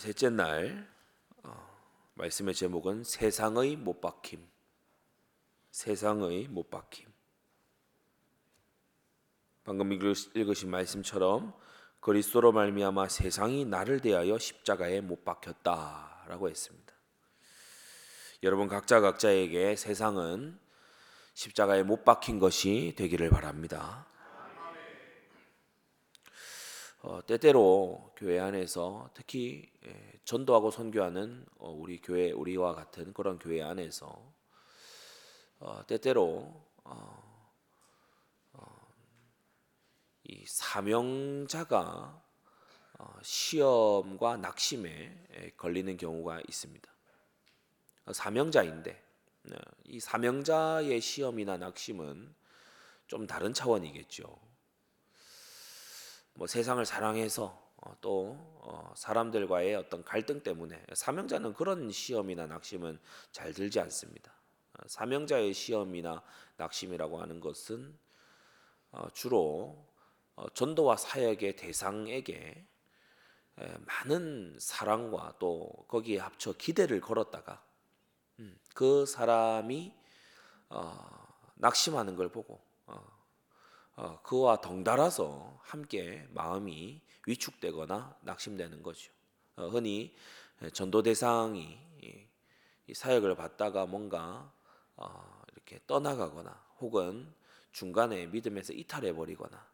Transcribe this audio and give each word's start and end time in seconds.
셋째 0.00 0.30
날 0.30 0.88
어, 1.42 1.78
말씀의 2.14 2.54
제목은 2.54 3.04
세상의 3.04 3.76
못 3.76 4.00
박힘. 4.00 4.40
세상의 5.72 6.48
못 6.48 6.70
박힘. 6.70 7.06
방금 9.62 9.92
읽으신 9.92 10.70
말씀처럼 10.70 11.52
그리스도로 12.00 12.50
말미암아 12.50 13.08
세상이 13.08 13.66
나를 13.66 14.00
대하여 14.00 14.38
십자가에 14.38 15.02
못 15.02 15.22
박혔다라고 15.22 16.48
했습니다. 16.48 16.94
여러분 18.42 18.68
각자 18.68 19.00
각자에게 19.00 19.76
세상은 19.76 20.58
십자가에 21.34 21.82
못 21.82 22.06
박힌 22.06 22.38
것이 22.38 22.94
되기를 22.96 23.28
바랍니다. 23.28 24.06
어, 27.02 27.24
때때로 27.24 28.12
교회 28.14 28.38
안에서 28.38 29.08
특히 29.14 29.66
예, 29.86 30.20
전도하고 30.26 30.70
선교하는 30.70 31.46
어, 31.58 31.70
우리 31.70 31.98
교회 31.98 32.30
우리와 32.30 32.74
같은 32.74 33.14
그런 33.14 33.38
교회 33.38 33.62
안에서 33.62 34.34
어, 35.60 35.82
때때로 35.86 36.62
어, 36.84 37.52
어, 38.52 38.92
이 40.24 40.44
사명자가 40.46 42.22
어, 42.98 43.18
시험과 43.22 44.36
낙심에 44.36 45.26
예, 45.38 45.50
걸리는 45.56 45.96
경우가 45.96 46.42
있습니다. 46.46 46.90
사명자인데 48.12 49.04
네, 49.44 49.56
이 49.84 50.00
사명자의 50.00 51.00
시험이나 51.00 51.56
낙심은 51.56 52.34
좀 53.06 53.26
다른 53.26 53.54
차원이겠죠. 53.54 54.49
뭐 56.40 56.46
세상을 56.46 56.82
사랑해서 56.86 57.62
어, 57.76 57.94
또 58.00 58.34
어, 58.62 58.94
사람들과의 58.96 59.74
어떤 59.74 60.02
갈등 60.02 60.42
때문에 60.42 60.82
사명자는 60.94 61.52
그런 61.52 61.90
시험이나 61.90 62.46
낙심은 62.46 62.98
잘 63.30 63.52
들지 63.52 63.78
않습니다. 63.78 64.32
어, 64.72 64.82
사명자의 64.86 65.52
시험이나 65.52 66.22
낙심이라고 66.56 67.20
하는 67.20 67.40
것은 67.40 67.94
주로 69.12 69.86
전도와 70.54 70.96
사역의 70.96 71.56
대상에게 71.56 72.66
많은 73.80 74.56
사랑과 74.58 75.34
또 75.38 75.70
거기에 75.88 76.20
합쳐 76.20 76.54
기대를 76.54 77.02
걸었다가 77.02 77.62
음, 78.38 78.58
그 78.74 79.04
사람이 79.04 79.92
낙심하는 81.56 82.16
걸 82.16 82.30
보고 82.30 82.54
어, 82.54 82.69
그와 84.22 84.60
덩달아서 84.60 85.60
함께 85.62 86.26
마음이 86.30 87.02
위축되거나 87.26 88.16
낙심되는 88.22 88.82
거죠. 88.82 89.12
어, 89.56 89.68
흔히 89.68 90.14
전도 90.72 91.02
대상이 91.02 91.78
사역을 92.92 93.36
받다가 93.36 93.86
뭔가 93.86 94.52
어, 94.96 95.42
이렇게 95.52 95.80
떠나가거나 95.86 96.50
혹은 96.80 97.32
중간에 97.72 98.26
믿음에서 98.26 98.72
이탈해 98.72 99.14
버리거나 99.14 99.70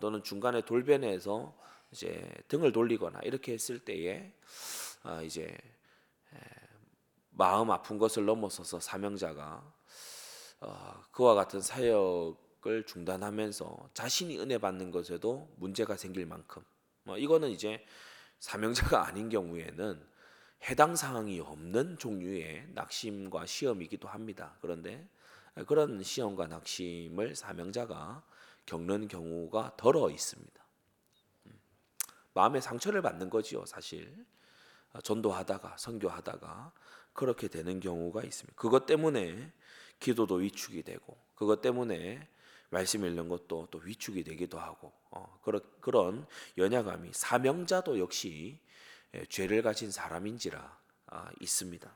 또는 0.00 0.22
중간에 0.22 0.62
돌변해서 0.62 1.56
이제 1.90 2.30
등을 2.48 2.72
돌리거나 2.72 3.20
이렇게 3.24 3.52
했을 3.52 3.78
때에 3.78 4.32
이제 5.24 5.56
마음 7.30 7.70
아픈 7.70 7.98
것을 7.98 8.24
넘어서서 8.24 8.80
사명자가 8.80 9.74
그와 11.10 11.34
같은 11.34 11.60
사역 11.60 12.49
을 12.66 12.84
중단하면서 12.84 13.90
자신이 13.94 14.38
은혜 14.38 14.58
받는 14.58 14.90
것에도 14.90 15.50
문제가 15.56 15.96
생길 15.96 16.26
만큼 16.26 16.62
뭐 17.04 17.16
이거는 17.16 17.48
이제 17.48 17.82
사명자가 18.38 19.06
아닌 19.08 19.30
경우에는 19.30 20.06
해당 20.68 20.94
사항이 20.94 21.40
없는 21.40 21.96
종류의 21.98 22.68
낙심과 22.74 23.46
시험이기도 23.46 24.08
합니다. 24.08 24.58
그런데 24.60 25.08
그런 25.66 26.02
시험과 26.02 26.48
낙심을 26.48 27.34
사명자가 27.34 28.22
겪는 28.66 29.08
경우가 29.08 29.76
덜어 29.78 30.10
있습니다. 30.10 30.64
음. 31.46 31.58
마음의 32.34 32.60
상처를 32.60 33.00
받는 33.00 33.30
거지요, 33.30 33.64
사실. 33.64 34.26
전도하다가 35.02 35.76
선교하다가 35.78 36.72
그렇게 37.12 37.48
되는 37.48 37.80
경우가 37.80 38.22
있습니다. 38.22 38.54
그것 38.54 38.86
때문에 38.86 39.52
기도도 39.98 40.36
위축이 40.36 40.82
되고 40.82 41.16
그것 41.34 41.60
때문에 41.60 42.28
말씀 42.70 43.04
읽는 43.04 43.28
것도 43.28 43.68
또 43.70 43.78
위축이 43.78 44.24
되기도 44.24 44.58
하고 44.58 44.92
어, 45.10 45.38
그런 45.42 45.60
그런 45.80 46.26
연약함이 46.56 47.10
사명자도 47.12 47.98
역시 47.98 48.58
예, 49.14 49.24
죄를 49.26 49.62
가진 49.62 49.90
사람인지라 49.90 50.78
아, 51.06 51.30
있습니다. 51.40 51.92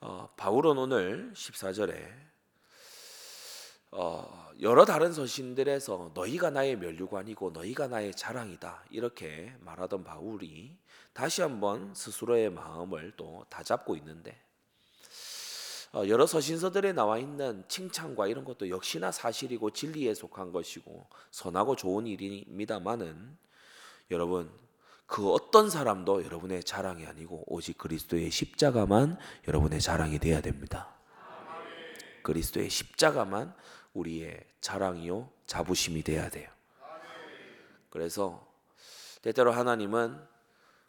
어, 0.00 0.28
바울은 0.36 0.76
오늘 0.76 1.32
14절에 1.34 2.28
어, 3.90 4.50
여러 4.60 4.84
다른 4.84 5.12
서신들에서 5.12 6.12
너희가 6.14 6.50
나의 6.50 6.76
멸류관이고 6.76 7.52
너희가 7.52 7.86
나의 7.86 8.12
자랑이다 8.14 8.84
이렇게 8.90 9.54
말하던 9.60 10.04
바울이 10.04 10.76
다시 11.12 11.42
한번 11.42 11.94
스스로의 11.94 12.50
마음을 12.50 13.12
또 13.16 13.46
다잡고 13.48 13.96
있는데 13.96 14.32
어, 14.32 14.47
여러 15.94 16.26
서신서들에 16.26 16.92
나와 16.92 17.18
있는 17.18 17.64
칭찬과 17.68 18.26
이런 18.26 18.44
것도 18.44 18.68
역시나 18.68 19.10
사실이고 19.10 19.70
진리에 19.70 20.14
속한 20.14 20.52
것이고 20.52 21.06
선하고 21.30 21.76
좋은 21.76 22.06
일입니다만은 22.06 23.36
여러분 24.10 24.50
그 25.06 25.32
어떤 25.32 25.70
사람도 25.70 26.24
여러분의 26.24 26.62
자랑이 26.62 27.06
아니고 27.06 27.44
오직 27.46 27.78
그리스도의 27.78 28.30
십자가만 28.30 29.18
여러분의 29.48 29.80
자랑이 29.80 30.18
되어야 30.18 30.42
됩니다. 30.42 30.94
그리스도의 32.22 32.68
십자가만 32.68 33.54
우리의 33.94 34.44
자랑이요 34.60 35.30
자부심이 35.46 36.02
돼야 36.02 36.28
돼요. 36.28 36.50
그래서 37.88 38.46
때때로 39.22 39.50
하나님은 39.52 40.20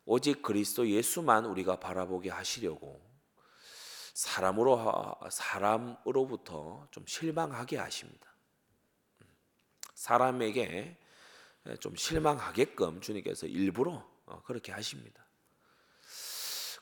오직 0.05 0.41
그리스도 0.41 0.89
예수만 0.89 1.45
우리가 1.45 1.79
바라보게 1.79 2.29
하시려고 2.29 3.08
사람으로 4.19 5.15
사람으로부터 5.31 6.85
좀 6.91 7.05
실망하게 7.07 7.77
하십니다. 7.77 8.27
사람에게 9.93 10.97
좀 11.79 11.95
실망하게끔 11.95 12.99
주님께서 12.99 13.47
일부러 13.47 14.05
어, 14.25 14.41
그렇게 14.43 14.73
하십니다. 14.73 15.25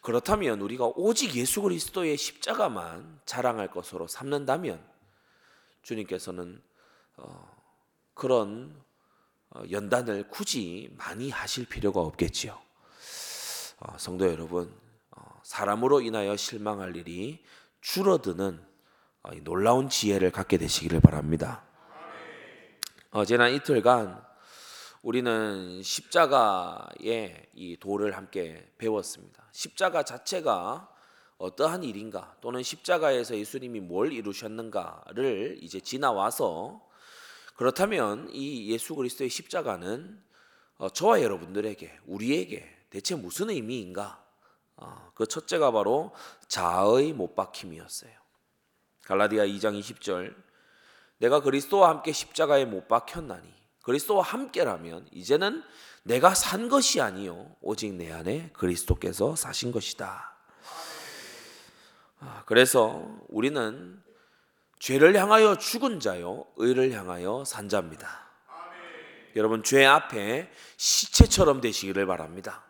그렇다면 0.01 0.61
우리가 0.61 0.85
오직 0.95 1.35
예수 1.35 1.61
그리스도의 1.61 2.17
십자가만 2.17 3.21
자랑할 3.25 3.69
것으로 3.69 4.07
삼는다면 4.07 4.83
주님께서는 5.83 6.59
어, 7.17 7.55
그런 8.15 8.83
어, 9.51 9.61
연단을 9.69 10.27
굳이 10.29 10.91
많이 10.97 11.29
하실 11.29 11.67
필요가 11.67 12.01
없겠지요. 12.01 12.59
성도 13.97 14.27
여러분, 14.27 14.86
사람으로 15.47 16.01
인하여 16.01 16.35
실망할 16.35 16.97
일이 16.97 17.41
줄어드는 17.79 18.61
어, 19.23 19.31
놀라운 19.43 19.87
지혜를 19.87 20.29
갖게 20.29 20.57
되시기를 20.57 20.99
바랍니다. 20.99 21.63
어, 23.11 23.23
지난 23.23 23.53
이틀간 23.53 24.21
우리는 25.03 25.81
십자가의 25.81 27.47
이 27.53 27.77
도를 27.79 28.17
함께 28.17 28.69
배웠습니다. 28.77 29.47
십자가 29.53 30.03
자체가 30.03 30.93
어떠한 31.37 31.85
일인가 31.85 32.35
또는 32.41 32.61
십자가에서 32.61 33.37
예수님이 33.37 33.79
뭘 33.79 34.11
이루셨는가를 34.11 35.59
이제 35.61 35.79
지나와서 35.79 36.85
그렇다면 37.55 38.27
이 38.33 38.69
예수 38.69 38.95
그리스도의 38.95 39.29
십자가는 39.29 40.21
어, 40.75 40.89
저와 40.89 41.21
여러분들에게 41.21 41.99
우리에게 42.05 42.69
대체 42.89 43.15
무슨 43.15 43.49
의미인가 43.49 44.26
어, 44.26 44.26
그 45.13 45.25
첫째가 45.25 45.71
바로 45.71 46.13
자의 46.47 47.13
못 47.13 47.35
박힘이었어요. 47.35 48.11
갈라디아 49.05 49.45
2장 49.45 49.79
20절 49.79 50.35
내가 51.17 51.39
그리스도와 51.41 51.89
함께 51.89 52.11
십자가에 52.11 52.65
못 52.65 52.87
박혔나니 52.87 53.51
그리스도와 53.81 54.23
함께라면 54.23 55.07
이제는 55.11 55.63
내가 56.03 56.35
산 56.35 56.69
것이 56.69 57.01
아니요 57.01 57.55
오직 57.61 57.93
내 57.93 58.11
안에 58.11 58.51
그리스도께서 58.53 59.35
사신 59.35 59.71
것이다. 59.71 60.35
아, 62.19 62.43
그래서 62.45 63.17
우리는 63.29 64.01
죄를 64.79 65.15
향하여 65.15 65.57
죽은 65.57 65.99
자요 65.99 66.45
의를 66.57 66.91
향하여 66.91 67.43
산 67.45 67.69
자입니다. 67.69 68.27
여러분 69.35 69.63
죄 69.63 69.85
앞에 69.85 70.51
시체처럼 70.77 71.61
되시기를 71.61 72.05
바랍니다. 72.05 72.66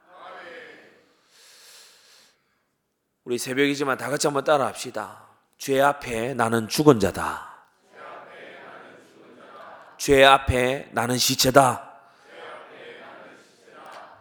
우리 3.27 3.37
새벽이지만 3.37 3.97
다 3.97 4.09
같이 4.09 4.25
한번 4.25 4.45
따라 4.45 4.67
합시다. 4.67 5.27
죄 5.57 5.81
앞에 5.81 6.33
나는 6.33 6.69
죽은 6.69 6.97
자다. 7.01 7.57
죄 9.97 10.23
앞에 10.23 10.87
나는 10.93 11.17
시체다. 11.17 11.91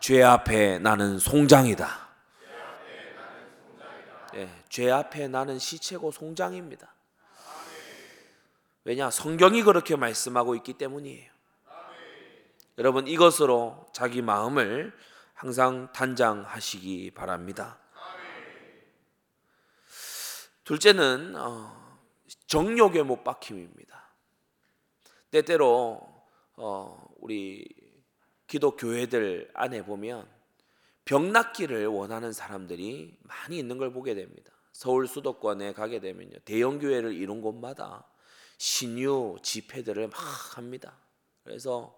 죄 0.00 0.24
앞에 0.24 0.80
나는 0.80 1.20
송장이다. 1.20 2.08
예, 4.34 4.50
죄 4.68 4.90
앞에 4.90 5.28
나는 5.28 5.60
시체고 5.60 6.10
송장입니다. 6.10 6.92
왜냐 8.82 9.08
성경이 9.12 9.62
그렇게 9.62 9.94
말씀하고 9.94 10.56
있기 10.56 10.72
때문이에요. 10.72 11.30
여러분 12.78 13.06
이것으로 13.06 13.86
자기 13.92 14.20
마음을 14.20 14.92
항상 15.32 15.92
단장하시기 15.92 17.12
바랍니다. 17.14 17.78
둘째는 20.66 21.36
어, 21.36 21.96
정욕의 22.48 23.04
못 23.04 23.22
박힘입니다. 23.22 24.12
때때로 25.30 26.00
어, 26.56 27.06
우리 27.18 27.64
기독 28.48 28.76
교회들 28.76 29.48
안에 29.54 29.84
보면 29.84 30.28
병 31.04 31.30
낫기를 31.30 31.86
원하는 31.86 32.32
사람들이 32.32 33.16
많이 33.22 33.58
있는 33.58 33.78
걸 33.78 33.92
보게 33.92 34.14
됩니다. 34.16 34.52
서울 34.72 35.06
수도권에 35.06 35.72
가게 35.72 36.00
되면요 36.00 36.36
대형 36.44 36.80
교회를 36.80 37.14
이룬 37.14 37.42
곳마다 37.42 38.04
신유 38.58 39.36
집회들을 39.42 40.08
막 40.08 40.18
합니다. 40.56 40.98
그래서 41.44 41.96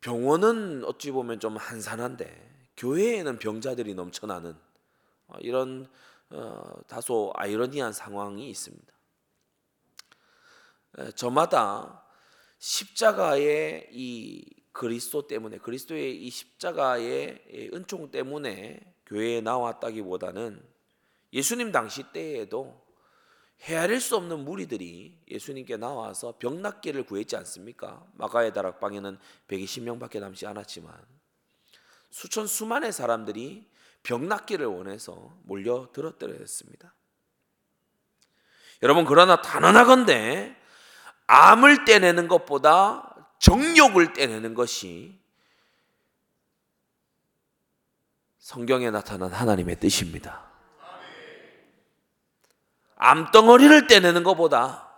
병원은 0.00 0.82
어찌 0.84 1.12
보면 1.12 1.38
좀 1.38 1.56
한산한데 1.56 2.68
교회에는 2.76 3.38
병자들이 3.38 3.94
넘쳐나는 3.94 4.56
어, 5.28 5.36
이런 5.38 5.86
어, 5.86 6.09
다소 6.86 7.32
아이러니한 7.34 7.92
상황이 7.92 8.48
있습니다. 8.50 8.92
저마다 11.14 12.04
십자가의 12.58 13.88
이 13.92 14.44
그리스도 14.72 15.26
때문에 15.26 15.58
그리스도의 15.58 16.16
이 16.24 16.30
십자가의 16.30 17.70
은총 17.74 18.10
때문에 18.10 18.80
교회에 19.06 19.40
나왔다기보다는 19.40 20.62
예수님 21.32 21.72
당시 21.72 22.04
때에도 22.12 22.80
헤아릴 23.62 24.00
수 24.00 24.16
없는 24.16 24.40
무리들이 24.40 25.20
예수님께 25.28 25.76
나와서 25.76 26.36
병 26.38 26.62
낫기를 26.62 27.04
구했지 27.04 27.36
않습니까? 27.36 28.06
마가의 28.14 28.54
다락방에는 28.54 29.18
120명밖에 29.48 30.18
남지 30.18 30.46
않았지만 30.46 30.94
수천 32.10 32.46
수만의 32.46 32.92
사람들이 32.92 33.69
병 34.02 34.28
낫기를 34.28 34.66
원해서 34.66 35.34
몰려들었더랬습니다. 35.44 36.94
여러분 38.82 39.04
그러나 39.04 39.42
단언하건대 39.42 40.56
암을 41.26 41.84
떼내는 41.84 42.28
것보다 42.28 43.14
정욕을 43.38 44.12
떼내는 44.12 44.54
것이 44.54 45.18
성경에 48.38 48.90
나타난 48.90 49.30
하나님의 49.30 49.78
뜻입니다. 49.78 50.50
암덩어리를 52.96 53.86
떼내는 53.86 54.24
것보다 54.24 54.90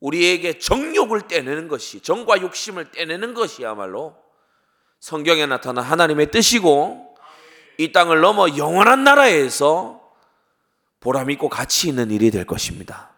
우리에게 0.00 0.58
정욕을 0.58 1.28
떼내는 1.28 1.68
것이 1.68 2.00
정과 2.00 2.40
욕심을 2.40 2.90
떼내는 2.90 3.34
것이야말로 3.34 4.16
성경에 4.98 5.46
나타난 5.46 5.84
하나님의 5.84 6.30
뜻이고 6.30 7.09
이 7.80 7.92
땅을 7.92 8.20
넘어 8.20 8.58
영원한 8.58 9.04
나라에서 9.04 10.02
보람 11.00 11.30
있고 11.30 11.48
가치 11.48 11.88
있는 11.88 12.10
일이 12.10 12.30
될 12.30 12.44
것입니다. 12.44 13.08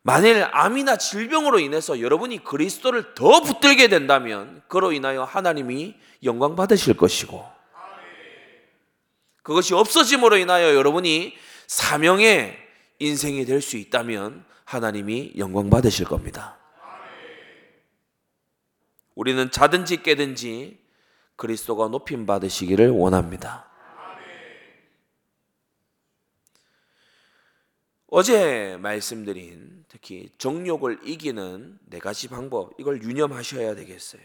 만일 0.00 0.48
암이나 0.50 0.96
질병으로 0.96 1.58
인해서 1.58 2.00
여러분이 2.00 2.42
그리스도를 2.42 3.14
더 3.14 3.42
붙들게 3.42 3.88
된다면 3.88 4.62
그로 4.66 4.92
인하여 4.92 5.24
하나님이 5.24 5.94
영광 6.24 6.56
받으실 6.56 6.96
것이고 6.96 7.44
그것이 9.42 9.74
없어짐으로 9.74 10.38
인하여 10.38 10.74
여러분이 10.74 11.36
사명의 11.66 12.56
인생이 12.98 13.44
될 13.44 13.60
수 13.60 13.76
있다면 13.76 14.46
하나님이 14.64 15.34
영광 15.36 15.68
받으실 15.68 16.06
겁니다. 16.06 16.56
우리는 19.14 19.50
자든지 19.50 20.02
깨든지 20.02 20.87
그리스도가 21.38 21.86
높임 21.86 22.26
받으시기를 22.26 22.90
원합니다. 22.90 23.64
어제 28.10 28.76
말씀드린 28.80 29.84
특히 29.88 30.30
정욕을 30.38 31.06
이기는 31.06 31.78
네 31.84 31.98
가지 32.00 32.26
방법 32.26 32.72
이걸 32.78 33.02
유념하셔야 33.02 33.76
되겠어요. 33.76 34.22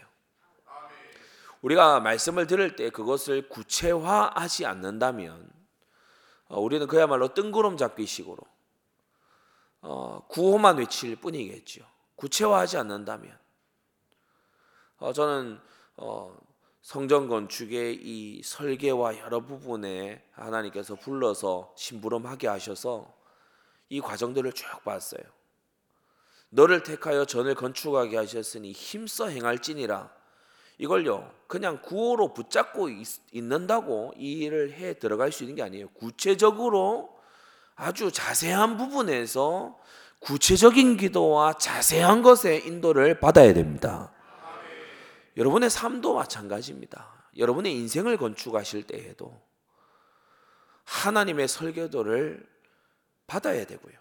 우리가 1.62 2.00
말씀을 2.00 2.46
들을 2.48 2.74
때 2.74 2.90
그것을 2.90 3.48
구체화하지 3.48 4.66
않는다면 4.66 5.50
어, 6.48 6.60
우리는 6.60 6.86
그야말로 6.86 7.32
뜬구름 7.32 7.76
잡기식으로 7.76 8.38
어, 9.82 10.26
구호만 10.28 10.78
외칠 10.78 11.14
뿐이겠죠. 11.16 11.84
구체화하지 12.16 12.76
않는다면 12.78 13.38
어, 14.98 15.12
저는 15.12 15.60
어, 15.96 16.36
성전 16.84 17.28
건축의 17.28 17.94
이 17.94 18.42
설계와 18.44 19.18
여러 19.20 19.40
부분에 19.40 20.22
하나님께서 20.32 20.96
불러서 20.96 21.72
심부름하게 21.78 22.46
하셔서 22.46 23.10
이 23.88 24.02
과정들을 24.02 24.52
쭉 24.52 24.66
봤어요. 24.84 25.22
너를 26.50 26.82
택하여 26.82 27.24
전을 27.24 27.54
건축하게 27.54 28.18
하셨으니 28.18 28.72
힘써 28.72 29.28
행할지니라. 29.28 30.10
이걸요 30.76 31.32
그냥 31.46 31.80
구호로 31.80 32.34
붙잡고 32.34 32.90
있, 32.90 33.08
는다고 33.32 34.12
이 34.18 34.32
일을 34.40 34.72
해 34.72 34.98
들어갈 34.98 35.32
수 35.32 35.44
있는 35.44 35.56
게 35.56 35.62
아니에요. 35.62 35.88
구체적으로 35.88 37.16
아주 37.76 38.12
자세한 38.12 38.76
부분에서 38.76 39.78
구체적인 40.18 40.98
기도와 40.98 41.54
자세한 41.54 42.20
것의 42.20 42.66
인도를 42.66 43.20
받아야 43.20 43.54
됩니다. 43.54 44.13
여러분의 45.36 45.70
삶도 45.70 46.14
마찬가지입니다. 46.14 47.28
여러분의 47.36 47.72
인생을 47.74 48.16
건축하실 48.16 48.86
때에도 48.86 49.40
하나님의 50.84 51.48
설계도를 51.48 52.46
받아야 53.26 53.66
되고요. 53.66 53.94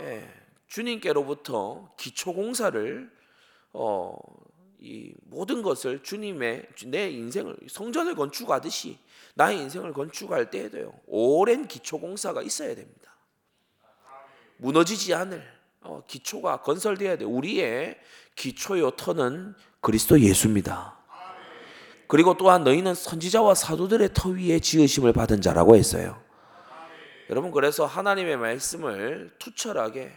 예, 0.00 0.28
주님께로부터 0.68 1.92
기초 1.96 2.32
공사를 2.32 3.10
어, 3.72 4.16
이 4.80 5.12
모든 5.22 5.62
것을 5.62 6.02
주님의 6.04 6.68
내 6.86 7.10
인생을 7.10 7.56
성전을 7.68 8.14
건축하듯이 8.14 8.98
나의 9.34 9.58
인생을 9.58 9.92
건축할 9.92 10.50
때에도요 10.50 10.92
오랜 11.06 11.66
기초 11.66 11.98
공사가 11.98 12.42
있어야 12.42 12.74
됩니다. 12.76 13.16
무너지지 14.58 15.14
않을 15.14 15.38
어, 15.40 15.57
기초가 16.06 16.62
건설돼야 16.62 17.16
돼. 17.16 17.24
우리의 17.24 17.98
기초요 18.36 18.92
터는 18.92 19.54
그리스도 19.80 20.20
예수입니다. 20.20 20.96
그리고 22.06 22.36
또한 22.36 22.64
너희는 22.64 22.94
선지자와 22.94 23.54
사도들의 23.54 24.10
터 24.14 24.30
위에 24.30 24.60
지으심을 24.60 25.12
받은 25.12 25.42
자라고 25.42 25.76
했어요. 25.76 26.20
여러분 27.30 27.50
그래서 27.50 27.84
하나님의 27.84 28.38
말씀을 28.38 29.34
투철하게 29.38 30.12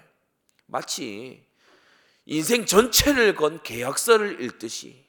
마치 0.68 1.46
인생 2.26 2.66
전체를 2.66 3.36
건 3.36 3.60
계약서를 3.62 4.42
읽듯이 4.42 5.06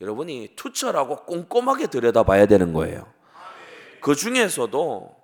여러분이 0.00 0.54
투철하고 0.56 1.24
꼼꼼하게 1.24 1.86
들여다봐야 1.86 2.46
되는 2.46 2.72
거예요. 2.74 3.10
그 4.02 4.14
중에서도 4.14 5.16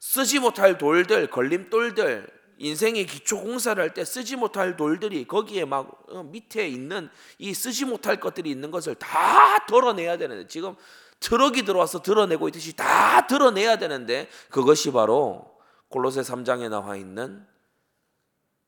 쓰지 0.00 0.40
못할 0.40 0.78
돌들, 0.78 1.28
걸림돌들, 1.28 2.39
인생의 2.60 3.06
기초 3.06 3.40
공사를 3.40 3.82
할 3.82 3.94
때 3.94 4.04
쓰지 4.04 4.36
못할 4.36 4.76
돌들이 4.76 5.26
거기에 5.26 5.64
막 5.64 6.04
어, 6.10 6.22
밑에 6.22 6.68
있는 6.68 7.08
이 7.38 7.54
쓰지 7.54 7.86
못할 7.86 8.20
것들이 8.20 8.50
있는 8.50 8.70
것을 8.70 8.94
다 8.94 9.64
들어내야 9.66 10.18
되는데 10.18 10.46
지금 10.46 10.76
트럭이 11.20 11.62
들어와서 11.62 12.02
들어내고 12.02 12.48
있듯이 12.48 12.76
다 12.76 13.26
들어내야 13.26 13.78
되는데 13.78 14.28
그것이 14.50 14.92
바로 14.92 15.58
골로새 15.88 16.20
3장에 16.20 16.68
나와 16.68 16.96
있는 16.96 17.46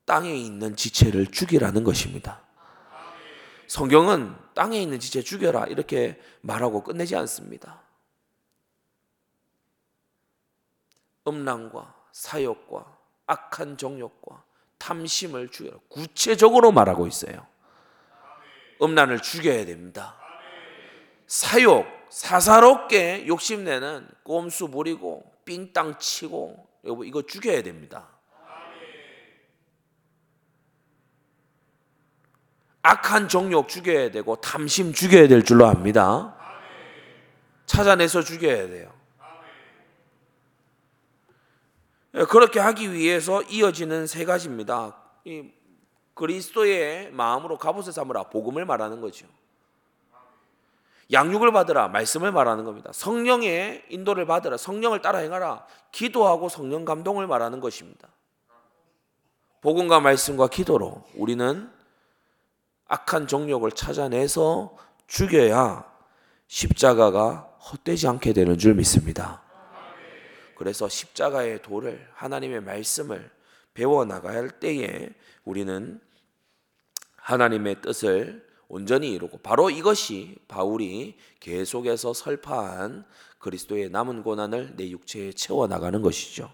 땅에 0.06 0.34
있는 0.34 0.74
지체를 0.74 1.30
죽이라는 1.30 1.84
것입니다. 1.84 2.40
성경은 3.68 4.34
땅에 4.54 4.80
있는 4.82 4.98
지체 5.00 5.22
죽여라 5.22 5.66
이렇게 5.66 6.20
말하고 6.40 6.82
끝내지 6.82 7.14
않습니다. 7.16 7.82
음란과 11.26 11.94
사욕과 12.12 13.01
악한 13.32 13.78
정욕과 13.78 14.44
탐심을 14.78 15.48
죽여라. 15.48 15.78
구체적으로 15.88 16.72
말하고 16.72 17.06
있어요. 17.06 17.46
음란을 18.82 19.20
죽여야 19.20 19.64
됩니다. 19.64 20.16
사욕, 21.26 21.86
사사롭게 22.10 23.26
욕심내는 23.26 24.06
꼼수 24.22 24.68
부리고 24.68 25.24
삥땅 25.44 25.98
치고 25.98 26.68
여보 26.84 27.04
이거 27.04 27.22
죽여야 27.22 27.62
됩니다. 27.62 28.08
악한 32.82 33.28
정욕 33.28 33.68
죽여야 33.68 34.10
되고 34.10 34.36
탐심 34.36 34.92
죽여야 34.92 35.28
될 35.28 35.44
줄로 35.44 35.66
압니다. 35.66 36.36
찾아내서 37.66 38.22
죽여야 38.22 38.66
돼요. 38.68 38.92
예, 38.92 39.02
그렇게 42.28 42.60
하기 42.60 42.92
위해서 42.92 43.42
이어지는 43.42 44.06
세 44.06 44.24
가지입니다. 44.24 44.96
이 45.24 45.50
그리스도의 46.14 47.10
마음으로 47.12 47.56
갑옷을 47.56 47.92
삼으라 47.92 48.24
복음을 48.24 48.66
말하는 48.66 49.00
거죠. 49.00 49.26
양육을 51.10 51.52
받으라 51.52 51.88
말씀을 51.88 52.32
말하는 52.32 52.64
겁니다. 52.64 52.90
성령의 52.92 53.84
인도를 53.88 54.26
받으라 54.26 54.56
성령을 54.56 55.02
따라 55.02 55.18
행하라 55.18 55.66
기도하고 55.90 56.48
성령 56.48 56.84
감동을 56.84 57.26
말하는 57.26 57.60
것입니다. 57.60 58.08
복음과 59.60 60.00
말씀과 60.00 60.48
기도로 60.48 61.04
우리는 61.14 61.70
악한 62.88 63.26
정욕을 63.26 63.72
찾아내서 63.72 64.76
죽여야 65.06 65.90
십자가가 66.48 67.48
헛되지 67.70 68.08
않게 68.08 68.32
되는 68.32 68.58
줄 68.58 68.74
믿습니다. 68.74 69.41
그래서 70.62 70.88
십자가의 70.88 71.60
도를 71.60 72.08
하나님의 72.14 72.60
말씀을 72.60 73.28
배워 73.74 74.04
할 74.04 74.48
때에 74.48 75.08
우리는 75.42 76.00
하나님의 77.16 77.80
뜻을 77.80 78.46
온전히 78.68 79.10
이루고 79.10 79.38
바로 79.38 79.70
이것이 79.70 80.36
바울이 80.46 81.16
계속해서 81.40 82.14
설파한 82.14 83.04
그리스도의 83.40 83.90
남은 83.90 84.22
고난을 84.22 84.76
내 84.76 84.88
육체에 84.88 85.32
채워 85.32 85.66
나가는 85.66 86.00
것이죠. 86.00 86.48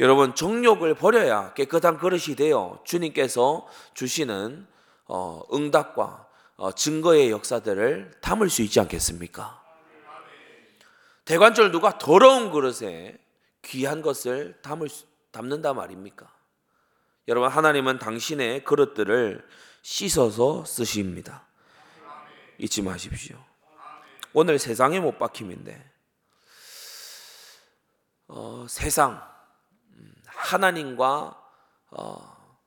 여러분 0.00 0.34
정욕을 0.34 0.96
버려야 0.96 1.54
깨끗한 1.54 1.98
그릇이 1.98 2.34
되어 2.34 2.80
주님께서 2.82 3.68
주시는 3.94 4.66
어, 5.04 5.42
응답과 5.54 6.26
어, 6.56 6.72
증거의 6.72 7.30
역사들을 7.30 8.16
담을 8.20 8.50
수 8.50 8.62
있지 8.62 8.80
않겠습니까? 8.80 9.65
대관절 11.26 11.72
누가 11.72 11.98
더러운 11.98 12.52
그릇에 12.52 13.18
귀한 13.62 14.00
것을 14.00 14.60
담을 14.62 14.88
수, 14.88 15.06
담는다 15.32 15.74
말입니까? 15.74 16.32
여러분 17.26 17.50
하나님은 17.50 17.98
당신의 17.98 18.64
그릇들을 18.64 19.46
씻어서 19.82 20.64
쓰십니다. 20.64 21.44
잊지 22.58 22.80
마십시오. 22.82 23.44
오늘 24.32 24.60
세상에 24.60 25.00
못 25.00 25.18
박힘인데 25.18 25.92
어, 28.28 28.66
세상 28.68 29.20
음, 29.94 30.14
하나님과 30.26 31.42
어, 31.90 32.58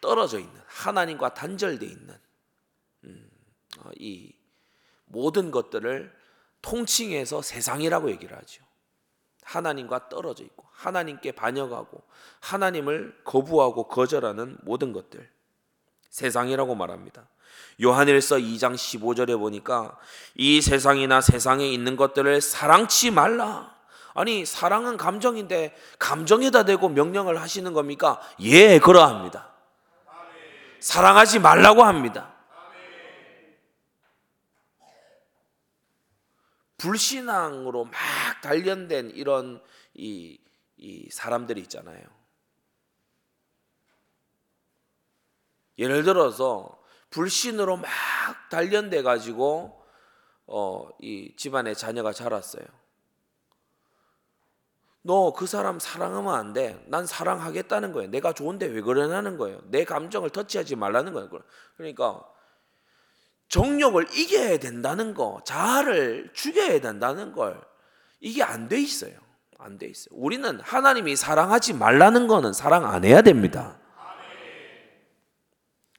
떨어져 0.00 0.38
있는 0.38 0.60
하나님과 0.66 1.34
단절돼 1.34 1.84
있는 1.84 2.18
음, 3.04 3.30
어, 3.80 3.90
이 3.96 4.34
모든 5.04 5.50
것들을 5.50 6.21
통칭해서 6.62 7.42
세상이라고 7.42 8.10
얘기를 8.10 8.36
하죠. 8.36 8.62
하나님과 9.42 10.08
떨어져 10.08 10.44
있고 10.44 10.66
하나님께 10.72 11.32
반역하고 11.32 12.02
하나님을 12.40 13.20
거부하고 13.24 13.88
거절하는 13.88 14.56
모든 14.62 14.92
것들 14.92 15.28
세상이라고 16.10 16.74
말합니다. 16.74 17.26
요한일서 17.82 18.36
2장 18.36 18.74
15절에 18.74 19.38
보니까 19.38 19.96
이 20.34 20.60
세상이나 20.60 21.20
세상에 21.20 21.68
있는 21.68 21.96
것들을 21.96 22.40
사랑치 22.40 23.10
말라. 23.10 23.74
아니 24.14 24.44
사랑은 24.44 24.96
감정인데 24.96 25.74
감정에다 25.98 26.64
대고 26.64 26.90
명령을 26.90 27.40
하시는 27.40 27.72
겁니까? 27.72 28.20
예, 28.40 28.78
그러합니다. 28.78 29.50
사랑하지 30.80 31.38
말라고 31.38 31.82
합니다. 31.82 32.32
불신앙으로 36.82 37.84
막 37.84 37.92
단련된 38.42 39.10
이런 39.10 39.62
이, 39.94 40.38
이 40.76 41.08
사람들이 41.10 41.60
있잖아요. 41.62 42.02
예를 45.78 46.02
들어서 46.02 46.82
불신으로 47.10 47.76
막 47.76 47.88
단련돼 48.50 49.02
가지고 49.02 49.80
어, 50.46 50.88
이 51.00 51.34
집안에 51.36 51.74
자녀가 51.74 52.12
자랐어요. 52.12 52.64
너 55.02 55.32
그 55.32 55.46
사람 55.46 55.78
사랑하면 55.78 56.34
안 56.34 56.52
돼. 56.52 56.82
난 56.88 57.06
사랑하겠다는 57.06 57.92
거예요. 57.92 58.10
내가 58.10 58.32
좋은데 58.32 58.66
왜 58.66 58.80
그러냐는 58.80 59.36
거예요. 59.36 59.60
내 59.66 59.84
감정을 59.84 60.30
터치하지 60.30 60.76
말라는 60.76 61.12
거예요. 61.12 61.28
그러니까 61.76 62.22
정욕을 63.52 64.06
이겨야 64.16 64.56
된다는 64.56 65.12
거, 65.12 65.42
자아를 65.44 66.30
죽여야 66.32 66.80
된다는 66.80 67.32
걸 67.32 67.60
이게 68.18 68.42
안 68.42 68.66
돼 68.66 68.80
있어요. 68.80 69.12
안 69.58 69.76
돼 69.76 69.88
있어요. 69.88 70.08
우리는 70.12 70.58
하나님이 70.60 71.16
사랑하지 71.16 71.74
말라는 71.74 72.28
거는 72.28 72.54
사랑 72.54 72.86
안 72.86 73.04
해야 73.04 73.20
됩니다. 73.20 73.78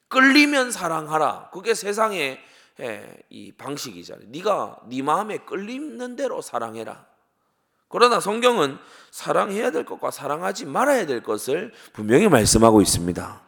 끌리면 0.08 0.72
사랑하라. 0.72 1.52
그게 1.54 1.76
세상의 1.76 2.40
예, 2.80 3.18
이 3.30 3.52
방식이잖아요. 3.52 4.30
네가 4.30 4.80
네 4.88 5.04
마음에 5.04 5.38
끌리는 5.38 6.16
대로 6.16 6.42
사랑해라. 6.42 7.06
그러나 7.88 8.20
성경은 8.20 8.80
사랑해야 9.12 9.70
될 9.70 9.86
것과 9.86 10.10
사랑하지 10.10 10.66
말아야 10.66 11.06
될 11.06 11.22
것을 11.22 11.72
분명히 11.94 12.28
말씀하고 12.30 12.82
있습니다. 12.82 13.42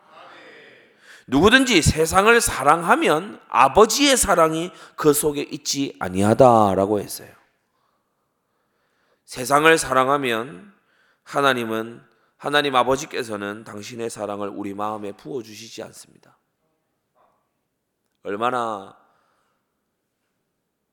누구든지 1.27 1.81
세상을 1.81 2.39
사랑하면 2.39 3.41
아버지의 3.49 4.15
사랑이 4.15 4.71
그 4.95 5.13
속에 5.13 5.41
있지 5.41 5.95
아니하다라고 5.99 6.99
했어요. 6.99 7.33
세상을 9.25 9.75
사랑하면 9.77 10.73
하나님은 11.23 12.03
하나님 12.37 12.75
아버지께서는 12.75 13.63
당신의 13.63 14.11
사랑을 14.11 14.49
우리 14.49 14.75
마음에 14.75 15.11
부어 15.13 15.41
주시지 15.41 15.81
않습니다. 15.83 16.37
얼마나 18.21 18.95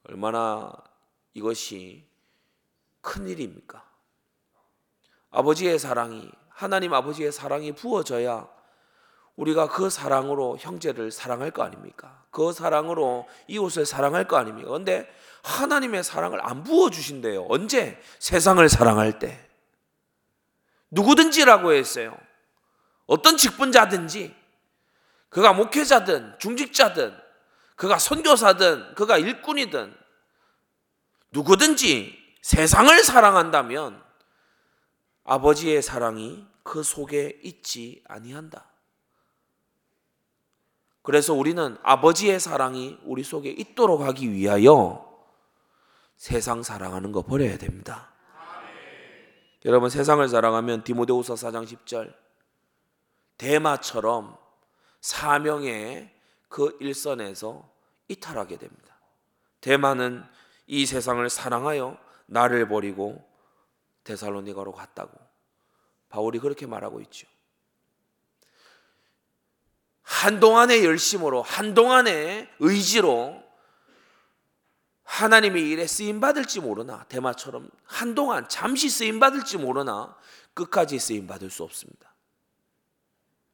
얼마나 0.04 0.72
이것이 1.34 2.06
큰 3.02 3.28
일입니까? 3.28 3.84
아버지의 5.30 5.78
사랑이 5.78 6.30
하나님 6.48 6.94
아버지의 6.94 7.32
사랑이 7.32 7.72
부어져야 7.72 8.48
우리가 9.36 9.68
그 9.68 9.90
사랑으로 9.90 10.58
형제를 10.58 11.10
사랑할 11.10 11.50
거 11.50 11.62
아닙니까? 11.62 12.24
그 12.30 12.52
사랑으로 12.52 13.28
이웃을 13.48 13.86
사랑할 13.86 14.28
거 14.28 14.36
아닙니까? 14.36 14.70
근데 14.70 15.10
하나님의 15.42 16.04
사랑을 16.04 16.40
안 16.46 16.62
부어 16.62 16.90
주신대요. 16.90 17.46
언제? 17.48 18.00
세상을 18.18 18.66
사랑할 18.68 19.18
때. 19.18 19.48
누구든지라고 20.90 21.72
했어요. 21.72 22.16
어떤 23.06 23.36
직분자든지 23.36 24.34
그가 25.28 25.54
목회자든 25.54 26.38
중직자든 26.38 27.16
그가 27.76 27.98
선교사든 27.98 28.94
그가 28.94 29.16
일꾼이든 29.16 29.96
누구든지 31.32 32.18
세상을 32.42 33.02
사랑한다면 33.02 34.02
아버지의 35.24 35.80
사랑이 35.80 36.46
그 36.62 36.82
속에 36.82 37.40
있지 37.42 38.02
아니한다. 38.06 38.71
그래서 41.02 41.34
우리는 41.34 41.76
아버지의 41.82 42.38
사랑이 42.38 42.98
우리 43.04 43.24
속에 43.24 43.50
있도록 43.50 44.02
하기 44.02 44.32
위하여 44.32 45.12
세상 46.16 46.62
사랑하는 46.62 47.10
거 47.10 47.22
버려야 47.22 47.58
됩니다. 47.58 48.12
여러분 49.64 49.90
세상을 49.90 50.26
사랑하면 50.28 50.84
디모데후서 50.84 51.34
4장 51.34 51.66
10절 51.66 52.14
대마처럼 53.36 54.36
사명의 55.00 56.12
그 56.48 56.76
일선에서 56.80 57.68
이탈하게 58.08 58.56
됩니다. 58.56 58.96
대마는 59.60 60.24
이 60.66 60.86
세상을 60.86 61.28
사랑하여 61.28 61.98
나를 62.26 62.68
버리고 62.68 63.24
데살로니가로 64.04 64.72
갔다고 64.72 65.12
바울이 66.08 66.38
그렇게 66.38 66.66
말하고 66.66 67.00
있죠. 67.02 67.26
한동안의 70.12 70.84
열심으로 70.84 71.42
한동안의 71.42 72.48
의지로 72.60 73.42
하나님의 75.04 75.70
일에 75.70 75.86
쓰임 75.86 76.20
받을지 76.20 76.60
모르나 76.60 77.04
대마처럼 77.04 77.70
한동안 77.84 78.46
잠시 78.48 78.90
쓰임 78.90 79.18
받을지 79.18 79.56
모르나 79.56 80.14
끝까지 80.52 80.98
쓰임 80.98 81.26
받을 81.26 81.48
수 81.48 81.62
없습니다. 81.62 82.14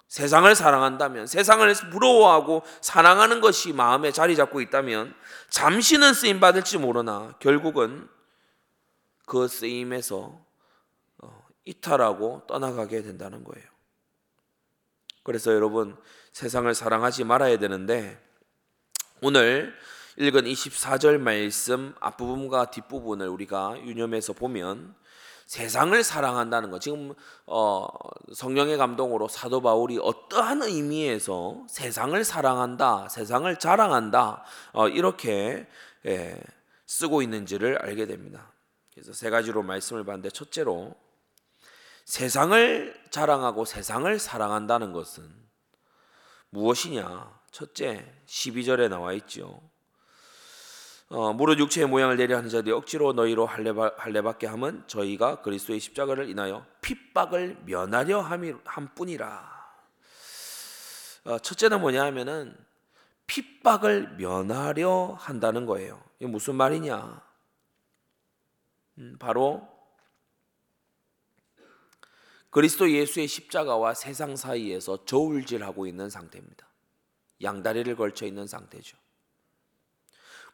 세상을 0.09 0.53
사랑한다면 0.55 1.29
세상을 1.29 1.73
부러워하고 1.93 2.63
사랑하는 2.81 3.41
것이 3.41 3.73
마음에 3.73 4.11
자리 4.11 4.35
잡고 4.35 4.61
있다면 4.61 5.15
잠시는 5.51 6.13
쓰임 6.13 6.41
받을지 6.41 6.77
모르나 6.77 7.35
결국은 7.39 8.09
그 9.27 9.47
쓰임에서 9.47 10.45
어, 11.19 11.47
이탈하고 11.65 12.43
떠나가게 12.49 13.03
된다는 13.03 13.45
거예요. 13.45 13.67
그래서 15.23 15.53
여러분 15.53 15.97
세상을 16.33 16.73
사랑하지 16.75 17.25
말아야 17.25 17.59
되는데 17.59 18.21
오늘 19.21 19.75
읽은 20.17 20.45
24절 20.45 21.19
말씀 21.19 21.95
앞부분과 22.01 22.71
뒷부분을 22.71 23.29
우리가 23.29 23.81
유념해서 23.85 24.33
보면 24.33 24.95
세상을 25.47 26.05
사랑한다는 26.05 26.71
것 26.71 26.81
지금 26.81 27.15
어, 27.47 27.87
성령의 28.35 28.77
감동으로 28.77 29.29
사도 29.29 29.63
바울이 29.63 29.99
어떠한 29.99 30.63
의미에서 30.63 31.65
세상을 31.69 32.23
사랑한다, 32.23 33.09
세상을 33.09 33.59
자랑한다 33.59 34.45
어, 34.73 34.89
이렇게 34.89 35.67
예, 36.05 36.39
쓰고 36.87 37.23
있는지를 37.23 37.79
알게 37.79 38.07
됩니다. 38.07 38.53
그래서 38.93 39.13
세 39.13 39.31
가지로 39.31 39.63
말씀을 39.63 40.05
봤는데 40.05 40.31
첫째로 40.31 40.95
세상을 42.05 43.03
자랑하고 43.11 43.65
세상을 43.65 44.19
사랑한다는 44.19 44.93
것은 44.93 45.48
무엇이냐? 46.51 47.39
첫째 47.51 48.13
12절에 48.27 48.89
나와 48.89 49.13
있죠. 49.15 49.61
어, 51.11 51.33
무릇 51.33 51.59
육체의 51.59 51.87
모양을 51.87 52.19
내려 52.19 52.37
하는 52.37 52.51
자들이 52.51 52.73
억지로 52.73 53.15
너희로 53.15 53.47
할례, 53.47 53.71
할례 53.97 54.21
받게 54.21 54.47
하면 54.47 54.85
저희가 54.87 55.41
그리스도의 55.41 55.81
십자가를 55.81 56.29
인하여 56.29 56.67
핍박을 56.83 57.63
면하려 57.65 58.21
함뿐이라. 58.65 59.59
어, 61.25 61.39
첫째는 61.39 61.81
뭐냐 61.81 62.05
하면은 62.05 62.55
핍박을 63.27 64.17
면하려 64.17 65.17
한다는 65.19 65.67
거예요. 65.67 66.03
이게 66.19 66.27
무슨 66.31 66.57
말이냐? 66.57 67.23
음, 68.99 69.17
바로 69.19 69.78
그리스도 72.51 72.91
예수의 72.91 73.29
십자가와 73.29 73.95
세상 73.95 74.37
사이에서 74.37 75.05
저울질하고 75.05 75.87
있는 75.87 76.09
상태입니다. 76.09 76.67
양다리를 77.43 77.95
걸쳐 77.97 78.27
있는 78.27 78.47
상태죠. 78.47 78.97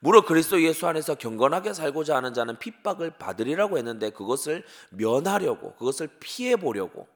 무릇 0.01 0.27
그리스도 0.27 0.61
예수 0.63 0.87
안에서 0.87 1.15
경건하게 1.15 1.73
살고자 1.73 2.17
하는 2.17 2.35
자는 2.35 2.59
핍박을 2.59 3.13
받으리라고 3.13 3.79
했는데 3.79 4.11
그것을 4.11 4.65
면하려고 4.91 5.75
그것을 5.77 6.09
피해 6.21 6.57
보려고 6.57 7.09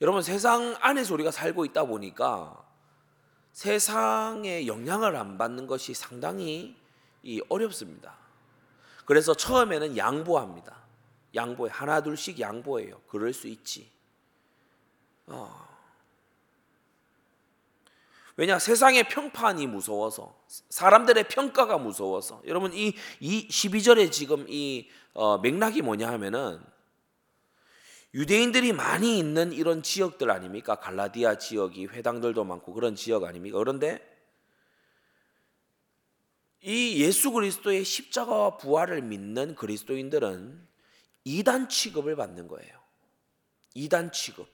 여러분 0.00 0.22
세상 0.22 0.76
안에서 0.78 1.14
우리가 1.14 1.32
살고 1.32 1.64
있다 1.64 1.86
보니까 1.86 2.64
세상의 3.50 4.68
영향을 4.68 5.16
안 5.16 5.36
받는 5.36 5.66
것이 5.66 5.94
상당히 5.94 6.76
어렵습니다. 7.48 8.16
그래서 9.04 9.34
처음에는 9.34 9.96
양보합니다. 9.96 10.87
양보해 11.34 11.70
하나 11.72 12.02
둘씩 12.02 12.40
양보해요. 12.40 13.00
그럴 13.08 13.32
수 13.32 13.48
있지. 13.48 13.90
어. 15.26 15.68
왜냐 18.36 18.60
세상의 18.60 19.08
평판이 19.08 19.66
무서워서 19.66 20.38
사람들의 20.70 21.28
평가가 21.28 21.76
무서워서 21.76 22.40
여러분 22.46 22.72
이, 22.72 22.94
이 23.18 23.48
12절에 23.48 24.12
지금 24.12 24.46
이 24.48 24.88
어, 25.12 25.38
맥락이 25.38 25.82
뭐냐 25.82 26.08
하면은 26.12 26.60
유대인들이 28.14 28.72
많이 28.72 29.18
있는 29.18 29.52
이런 29.52 29.82
지역들 29.82 30.30
아닙니까? 30.30 30.76
갈라디아 30.76 31.38
지역이 31.38 31.86
회당들도 31.86 32.44
많고 32.44 32.72
그런 32.74 32.94
지역 32.94 33.24
아닙니까? 33.24 33.58
그런데 33.58 34.00
이 36.62 37.02
예수 37.02 37.32
그리스도의 37.32 37.84
십자가와 37.84 38.56
부활을 38.56 39.02
믿는 39.02 39.56
그리스도인들은 39.56 40.67
이단 41.28 41.68
취급을 41.68 42.16
받는 42.16 42.48
거예요. 42.48 42.72
이단 43.74 44.12
취급. 44.12 44.48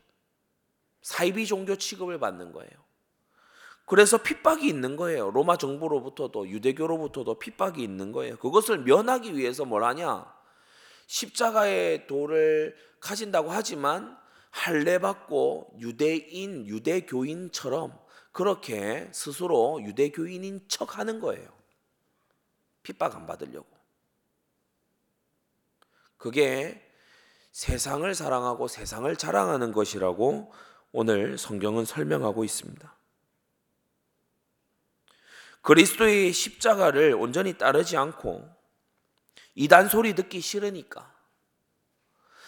사이비 1.02 1.46
종교 1.46 1.76
취급을 1.76 2.18
받는 2.18 2.50
거예요. 2.50 2.72
그래서 3.86 4.18
핍박이 4.18 4.66
있는 4.66 4.96
거예요. 4.96 5.30
로마 5.30 5.56
정부로부터도 5.56 6.48
유대교로부터도 6.48 7.38
핍박이 7.38 7.80
있는 7.80 8.10
거예요. 8.10 8.38
그것을 8.38 8.78
면하기 8.78 9.36
위해서 9.36 9.64
뭘 9.64 9.84
하냐? 9.84 10.26
십자가의 11.06 12.08
도를 12.08 12.74
가진다고 12.98 13.52
하지만 13.52 14.18
할례 14.50 14.98
받고 14.98 15.76
유대인, 15.78 16.66
유대교인처럼 16.66 17.96
그렇게 18.32 19.08
스스로 19.12 19.80
유대교인인 19.82 20.64
척 20.66 20.98
하는 20.98 21.20
거예요. 21.20 21.46
핍박 22.82 23.14
안 23.14 23.26
받으려고. 23.26 23.73
그게 26.24 26.80
세상을 27.52 28.14
사랑하고 28.14 28.66
세상을 28.66 29.14
자랑하는 29.14 29.72
것이라고 29.72 30.54
오늘 30.90 31.36
성경은 31.36 31.84
설명하고 31.84 32.44
있습니다. 32.44 32.96
그리스도의 35.60 36.32
십자가를 36.32 37.12
온전히 37.12 37.58
따르지 37.58 37.98
않고 37.98 38.48
이단 39.54 39.90
소리 39.90 40.14
듣기 40.14 40.40
싫으니까 40.40 41.14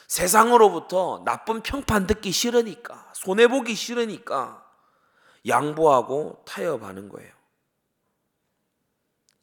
세상으로부터 0.07 1.23
나쁜 1.27 1.61
평판 1.61 2.07
듣기 2.07 2.33
싫으니까 2.33 3.13
손해 3.15 3.47
보기 3.47 3.75
싫으니까 3.75 4.67
양보하고 5.47 6.45
타협하는 6.47 7.11
거예요. 7.11 7.31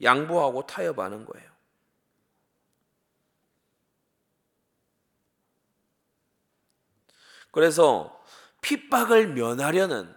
양보하고 0.02 0.66
타협하는 0.66 1.24
거예요. 1.24 1.53
그래서 7.54 8.20
핍박을 8.62 9.28
면하려는 9.28 10.12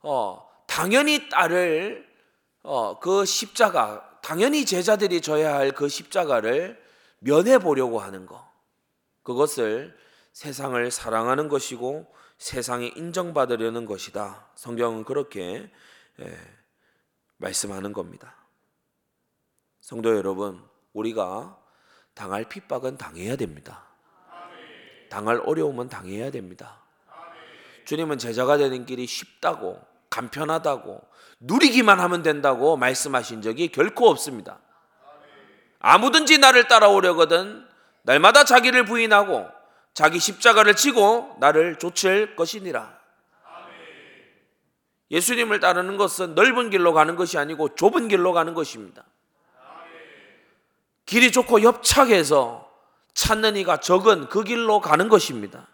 어, 0.00 0.48
당연히 0.66 1.28
딸을 1.28 2.08
어, 2.62 2.98
그 2.98 3.24
십자가 3.24 4.18
당연히 4.22 4.64
제자들이 4.64 5.20
져야 5.20 5.54
할 5.54 5.72
그 5.72 5.88
십자가를 5.88 6.82
면해 7.20 7.58
보려고 7.58 8.00
하는 8.00 8.26
것 8.26 8.42
그것을 9.22 9.96
세상을 10.32 10.90
사랑하는 10.90 11.48
것이고 11.48 12.10
세상에 12.38 12.92
인정받으려는 12.94 13.84
것이다. 13.84 14.46
성경은 14.54 15.04
그렇게 15.04 15.70
예, 16.20 16.38
말씀하는 17.36 17.92
겁니다. 17.92 18.34
성도 19.80 20.16
여러분, 20.16 20.62
우리가 20.92 21.58
당할 22.14 22.48
핍박은 22.48 22.96
당해야 22.96 23.36
됩니다. 23.36 23.87
당할 25.08 25.40
어려움은 25.44 25.88
당해야 25.88 26.30
됩니다. 26.30 26.78
주님은 27.84 28.18
제자가 28.18 28.58
되는 28.58 28.84
길이 28.84 29.06
쉽다고 29.06 29.80
간편하다고 30.10 31.00
누리기만 31.40 32.00
하면 32.00 32.22
된다고 32.22 32.76
말씀하신 32.76 33.42
적이 33.42 33.68
결코 33.68 34.08
없습니다. 34.10 34.58
아무든지 35.78 36.38
나를 36.38 36.68
따라오려거든 36.68 37.66
날마다 38.02 38.44
자기를 38.44 38.84
부인하고 38.84 39.46
자기 39.94 40.18
십자가를 40.18 40.76
지고 40.76 41.36
나를 41.40 41.78
좇을 41.78 42.36
것이니라. 42.36 42.98
예수님을 45.10 45.60
따르는 45.60 45.96
것은 45.96 46.34
넓은 46.34 46.70
길로 46.70 46.92
가는 46.92 47.16
것이 47.16 47.38
아니고 47.38 47.74
좁은 47.74 48.08
길로 48.08 48.32
가는 48.32 48.54
것입니다. 48.54 49.04
길이 51.06 51.32
좋고 51.32 51.60
협착해서 51.60 52.67
찾는 53.18 53.56
이가 53.56 53.78
적은 53.78 54.28
그 54.28 54.44
길로 54.44 54.80
가는 54.80 55.08
것입니다. 55.08 55.66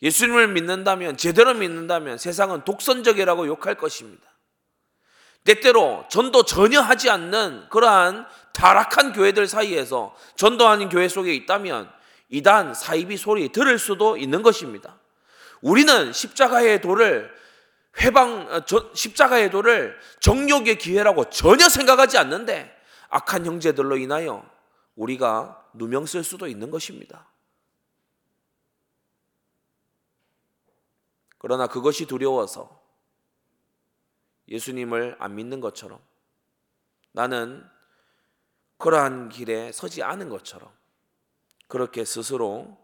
예수님을 0.00 0.48
믿는다면 0.48 1.18
제대로 1.18 1.52
믿는다면 1.52 2.16
세상은 2.16 2.64
독선적이라고 2.64 3.46
욕할 3.46 3.74
것입니다. 3.74 4.24
때때로 5.44 6.06
전도 6.10 6.44
전혀 6.44 6.80
하지 6.80 7.10
않는 7.10 7.68
그러한 7.68 8.26
타락한 8.54 9.12
교회들 9.12 9.46
사이에서 9.46 10.16
전도하는 10.36 10.88
교회 10.88 11.08
속에 11.08 11.34
있다면 11.34 11.90
이단 12.30 12.72
사이비 12.72 13.18
소리 13.18 13.50
들을 13.50 13.78
수도 13.78 14.16
있는 14.16 14.42
것입니다. 14.42 14.98
우리는 15.60 16.10
십자가의 16.10 16.80
도를 16.80 17.30
회방 18.00 18.48
어, 18.50 18.62
십자가의 18.94 19.50
도를 19.50 19.98
정욕의 20.20 20.78
기회라고 20.78 21.28
전혀 21.28 21.68
생각하지 21.68 22.16
않는데 22.16 22.74
악한 23.10 23.44
형제들로 23.44 23.98
인하여 23.98 24.55
우리가 24.96 25.70
누명 25.74 26.06
쓸 26.06 26.24
수도 26.24 26.46
있는 26.46 26.70
것입니다. 26.70 27.28
그러나 31.38 31.66
그것이 31.66 32.06
두려워서 32.06 32.82
예수님을 34.48 35.16
안 35.18 35.34
믿는 35.34 35.60
것처럼 35.60 36.00
나는 37.12 37.64
그러한 38.78 39.28
길에 39.28 39.72
서지 39.72 40.02
않은 40.02 40.28
것처럼 40.28 40.72
그렇게 41.68 42.04
스스로 42.04 42.76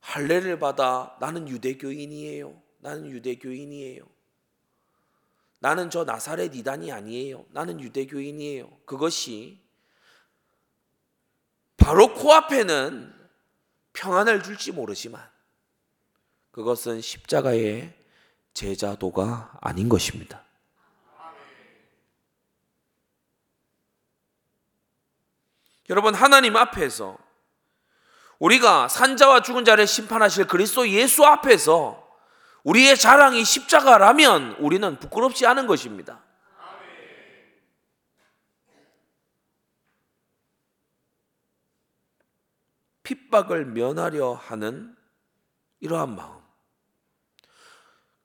할례를 0.00 0.58
받아 0.58 1.16
나는 1.20 1.48
유대교인이에요. 1.48 2.60
나는 2.78 3.06
유대교인이에요. 3.10 4.04
나는 5.58 5.90
저 5.90 6.04
나사렛 6.04 6.54
이단이 6.54 6.90
아니에요. 6.90 7.44
나는 7.50 7.80
유대교인이에요. 7.80 8.78
그것이 8.86 9.60
바로 11.80 12.14
코앞에는 12.14 13.12
평안을 13.92 14.42
줄지 14.42 14.72
모르지만 14.72 15.22
그것은 16.52 17.00
십자가의 17.00 17.92
제자도가 18.54 19.58
아닌 19.60 19.88
것입니다. 19.88 20.42
여러분 25.88 26.14
하나님 26.14 26.56
앞에서 26.56 27.18
우리가 28.38 28.88
산자와 28.88 29.42
죽은 29.42 29.64
자를 29.64 29.86
심판하실 29.86 30.46
그리스도 30.46 30.88
예수 30.88 31.24
앞에서 31.24 32.08
우리의 32.62 32.96
자랑이 32.96 33.44
십자가라면 33.44 34.56
우리는 34.60 34.98
부끄럽지 34.98 35.46
않은 35.46 35.66
것입니다. 35.66 36.22
핍박을 43.10 43.64
면하려 43.64 44.34
하는 44.34 44.94
이러한 45.80 46.14
마음. 46.14 46.38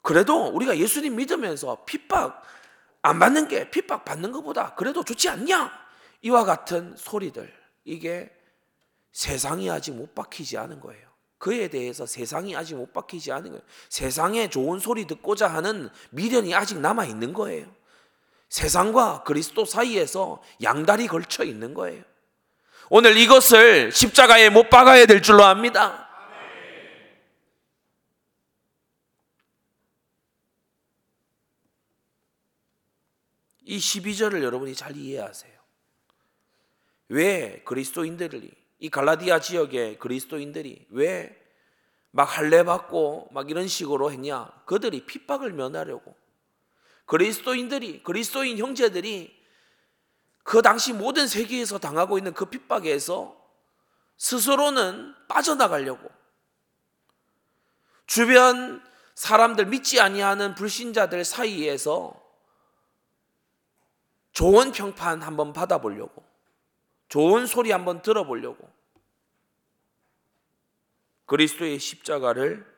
그래도 0.04 0.46
우리가 0.46 0.78
예수님 0.78 1.16
믿으면서 1.16 1.84
핍박 1.86 2.44
안 3.02 3.18
받는 3.18 3.48
게 3.48 3.72
핍박 3.72 4.06
받는 4.06 4.32
것보다 4.32 4.76
그래도 4.76 5.04
좋지 5.04 5.28
않냐? 5.30 5.72
이와 6.22 6.46
같은 6.46 6.96
소리들. 6.96 7.52
이게 7.84 8.32
세상이 9.12 9.72
아직 9.72 9.92
못 9.92 10.14
박히지 10.14 10.56
않은 10.60 10.80
거예요. 10.82 11.08
그에 11.40 11.68
대해서 11.68 12.06
세상이 12.06 12.56
아직 12.56 12.76
못 12.76 12.94
박히지 12.94 13.32
않은 13.32 13.50
거예요. 13.50 13.64
세상에 13.90 14.50
좋은 14.50 14.78
소리 14.78 15.08
듣고자 15.08 15.48
하는 15.48 15.90
미련이 16.12 16.54
아직 16.54 16.80
남아 16.80 17.06
있는 17.06 17.34
거예요. 17.34 17.66
세상과 18.50 19.24
그리스도 19.24 19.66
사이에서 19.66 20.44
양다리 20.62 21.08
걸쳐 21.08 21.44
있는 21.44 21.74
거예요. 21.74 22.04
오늘 22.90 23.18
이것을 23.18 23.92
십자가에 23.92 24.50
못 24.50 24.70
박아야 24.70 25.06
될 25.06 25.22
줄로 25.22 25.44
압니다. 25.44 26.08
이 33.64 33.78
12절을 33.78 34.44
여러분이 34.44 34.76
잘 34.76 34.96
이해하세요. 34.96 35.54
왜 37.10 37.62
그리스도인들이 37.66 38.52
이 38.80 38.90
갈라디아 38.90 39.40
지역의 39.40 39.98
그리스도인들이 40.00 40.88
왜 40.90 41.46
막 42.16 42.38
할례 42.38 42.64
받고 42.64 43.28
막 43.34 43.50
이런 43.52 43.68
식으로 43.68 44.10
했냐? 44.10 44.50
그들이 44.66 45.06
핍박을 45.06 45.52
면하려고 45.52 46.16
그리스도인들이 47.08 48.04
그리스도인 48.04 48.58
형제들이 48.58 49.38
그 50.46 50.62
당시 50.62 50.94
모든 50.94 51.28
세계에서 51.28 51.80
당하고 51.80 52.20
있는 52.20 52.32
그 52.36 52.46
핍박에서 52.46 53.36
스스로는 54.16 55.16
빠져나가려고. 55.28 56.08
주변 58.06 58.82
사람들 59.16 59.66
믿지 59.66 60.00
아니하는 60.00 60.54
불신자들 60.54 61.26
사이에서 61.26 62.22
좋은 64.34 64.72
평판 64.72 65.24
한번 65.24 65.52
받아보려고 65.52 66.24
좋은 67.08 67.48
소리 67.48 67.72
한번 67.72 68.04
들어보려고 68.04 68.70
그리스도의 71.26 71.80
십자가를 71.80 72.72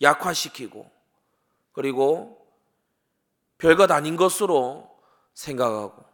약화시키고 0.00 0.88
그리고 1.72 2.46
별것 3.58 3.90
아닌 3.90 4.14
것으로 4.14 4.91
생각하고 5.34 6.04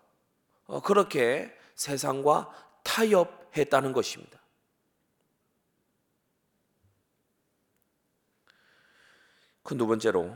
어, 0.66 0.81
그렇게 0.81 1.57
세상과 1.74 2.81
타협했다는 2.83 3.92
것입니다. 3.92 4.38
그 9.62 9.76
두 9.76 9.87
번째로 9.87 10.35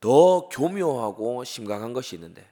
더 0.00 0.48
교묘하고 0.48 1.42
심각한 1.42 1.92
것이 1.92 2.14
있는데 2.14 2.48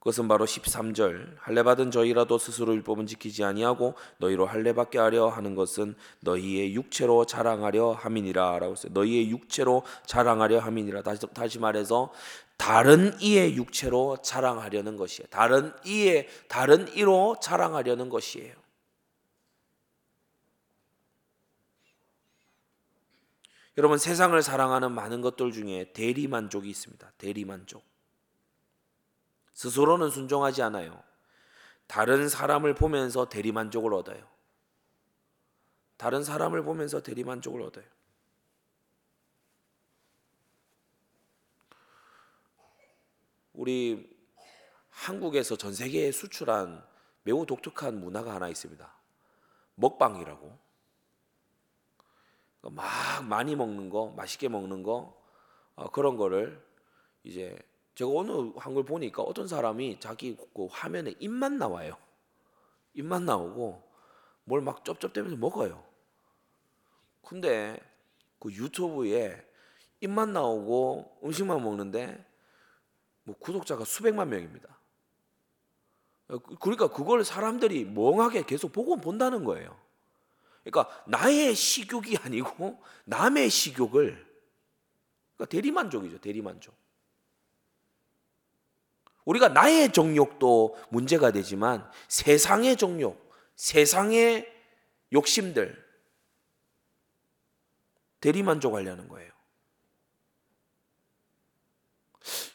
그것은 0.00 0.28
바로 0.28 0.46
13절 0.46 1.36
할례 1.38 1.62
받은 1.62 1.90
저희라도 1.90 2.38
스스로 2.38 2.72
율법은 2.74 3.06
지키지 3.06 3.44
아니하고 3.44 3.94
너희로 4.16 4.46
할례 4.46 4.72
받게 4.72 4.98
하려 4.98 5.28
하는 5.28 5.54
것은 5.54 5.94
너희의 6.20 6.74
육체로 6.74 7.26
자랑하려 7.26 7.92
함이니라라고 7.92 8.72
했어요. 8.72 8.92
너희의 8.94 9.30
육체로 9.30 9.82
자랑하려 10.06 10.58
함이니라. 10.58 11.02
다시 11.02 11.26
다시 11.34 11.58
말해서 11.58 12.12
다른 12.56 13.14
이의 13.20 13.56
육체로 13.56 14.16
자랑하려는 14.22 14.96
것이에요. 14.96 15.28
다른 15.28 15.72
이의 15.84 16.28
다른 16.48 16.88
이로 16.94 17.36
자랑하려는 17.42 18.08
것이에요. 18.08 18.54
여러분 23.76 23.98
세상을 23.98 24.42
사랑하는 24.42 24.92
많은 24.92 25.20
것들 25.20 25.52
중에 25.52 25.92
대리 25.92 26.26
만족이 26.26 26.70
있습니다. 26.70 27.12
대리 27.18 27.44
만족. 27.44 27.90
스스로는 29.60 30.08
순종하지 30.08 30.62
않아요. 30.62 31.04
다른 31.86 32.30
사람을 32.30 32.74
보면서 32.74 33.28
대리 33.28 33.52
만족을 33.52 33.92
얻어요. 33.92 34.26
다른 35.98 36.24
사람을 36.24 36.62
보면서 36.62 37.02
대리 37.02 37.24
만족을 37.24 37.60
얻어요. 37.60 37.84
우리 43.52 44.18
한국에서 44.88 45.56
전 45.56 45.74
세계에 45.74 46.10
수출한 46.10 46.82
매우 47.24 47.44
독특한 47.44 48.00
문화가 48.00 48.36
하나 48.36 48.48
있습니다. 48.48 48.90
먹방이라고. 49.74 50.58
막 52.62 53.24
많이 53.28 53.54
먹는 53.54 53.90
거, 53.90 54.08
맛있게 54.16 54.48
먹는 54.48 54.82
거 54.82 55.22
어, 55.74 55.90
그런 55.90 56.16
거를 56.16 56.66
이제 57.24 57.58
제가 57.94 58.10
어느 58.10 58.52
한걸 58.56 58.84
보니까 58.84 59.22
어떤 59.22 59.46
사람이 59.46 60.00
자기 60.00 60.36
그 60.54 60.66
화면에 60.70 61.14
입만 61.18 61.58
나와요. 61.58 61.96
입만 62.94 63.24
나오고 63.24 63.90
뭘 64.44 64.62
막 64.62 64.84
쩝쩝대면서 64.84 65.36
먹어요. 65.36 65.84
근데 67.22 67.78
그 68.38 68.52
유튜브에 68.52 69.46
입만 70.00 70.32
나오고 70.32 71.20
음식만 71.24 71.62
먹는데 71.62 72.26
뭐 73.22 73.36
구독자가 73.38 73.84
수백만 73.84 74.30
명입니다. 74.30 74.80
그러니까 76.60 76.88
그걸 76.88 77.24
사람들이 77.24 77.84
멍하게 77.84 78.44
계속 78.44 78.72
보고 78.72 78.96
본다는 78.96 79.44
거예요. 79.44 79.78
그러니까 80.64 81.04
나의 81.06 81.54
식욕이 81.54 82.16
아니고 82.22 82.82
남의 83.04 83.50
식욕을 83.50 84.26
그러니까 85.36 85.44
대리만족이죠. 85.50 86.20
대리만족. 86.20 86.79
우리가 89.24 89.48
나의 89.48 89.92
정욕도 89.92 90.76
문제가 90.90 91.30
되지만 91.30 91.88
세상의 92.08 92.76
정욕, 92.76 93.30
세상의 93.56 94.46
욕심들 95.12 95.76
대리만족하려는 98.20 99.08
거예요. 99.08 99.30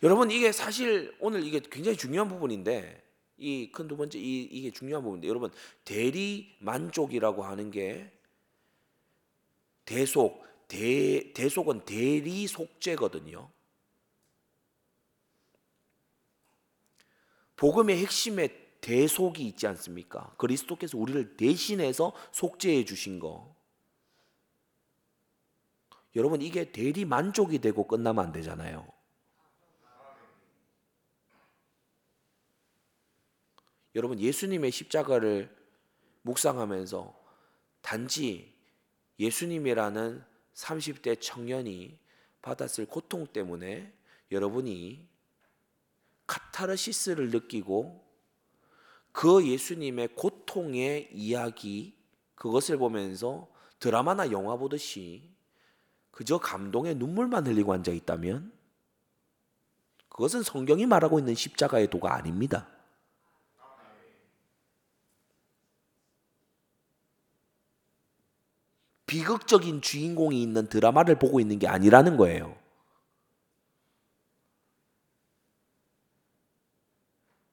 여러분 0.04 0.30
이게 0.32 0.52
사실 0.52 1.16
오늘 1.20 1.44
이게 1.44 1.60
굉장히 1.60 1.98
중요한 1.98 2.30
부분인데 2.30 3.04
이 3.38 3.72
큰 3.72 3.88
두 3.88 3.98
번째 3.98 4.18
이, 4.20 4.44
이게 4.44 4.72
중요한 4.72 5.04
부분인데 5.04 5.28
여러분 5.28 5.52
대리 5.84 6.56
만족이라고 6.60 7.44
하는 7.44 7.72
게 7.72 8.12
대속 9.86 10.44
대 10.68 11.34
대속은 11.34 11.86
대리 11.86 12.48
속죄거든요. 12.48 13.50
복음의 17.66 17.98
핵심에 17.98 18.50
대속이 18.80 19.44
있지 19.48 19.66
않습니까? 19.66 20.32
그리스도께서 20.38 21.00
우리를 21.00 21.36
대신해서 21.36 22.14
속죄해 22.32 22.86
주신 22.86 23.18
거. 23.18 23.56
여러분 26.16 26.44
이게 26.44 26.72
대리 26.72 27.06
만족이 27.06 27.58
되고 27.58 27.88
끝나면 27.88 28.26
안 28.26 28.32
되잖아요. 28.32 28.88
여러분 33.96 34.20
예수님의 34.20 34.70
십자가를 34.70 35.50
묵상하면서 36.22 37.20
단지 37.82 38.54
예수님이라는 39.18 40.24
30대 40.54 41.20
청년이 41.20 41.98
받았을 42.44 42.86
고통 42.86 43.26
때문에 43.26 43.92
여러분이 44.30 45.15
카타르시스를 46.28 47.30
느끼고 47.30 48.04
그 49.12 49.48
예수님의 49.48 50.10
고통의 50.16 51.10
이야기 51.14 51.96
그것을 52.36 52.78
보면서 52.78 53.48
드라마나 53.80 54.32
영화 54.32 54.58
보듯이 54.58 55.36
그저 56.12 56.38
감동의 56.38 56.96
눈물만 56.96 57.46
흘리고 57.46 57.74
앉아 57.74 57.92
있다면 57.92 58.52
그것은 60.10 60.44
성경이 60.44 60.86
말하고 60.86 61.20
있는 61.20 61.36
십자가의 61.36 61.90
도가 61.90 62.14
아닙니다. 62.16 62.68
비극적인 69.06 69.82
주인공이 69.82 70.42
있는 70.42 70.68
드라마를 70.68 71.20
보고 71.20 71.40
있는 71.40 71.60
게 71.60 71.68
아니라는 71.68 72.18
거예요. 72.18 72.58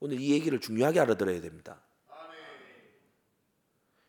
오늘 0.04 0.18
이 0.18 0.32
얘기를 0.32 0.58
중요하게 0.58 0.98
알아들어야 0.98 1.40
됩니다. 1.40 1.80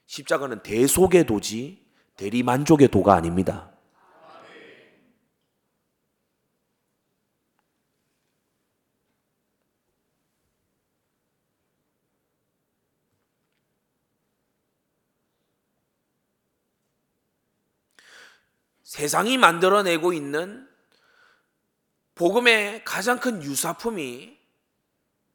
십자가는 0.08 0.64
대속의 0.64 1.28
도지 1.28 1.86
대리만족의 2.18 2.88
도가 2.88 3.14
아닙니다. 3.14 3.72
세상이 18.82 19.38
만들어내고 19.38 20.12
있는 20.14 20.68
복음의 22.16 22.84
가장 22.84 23.20
큰 23.20 23.44
유사품이 23.44 24.43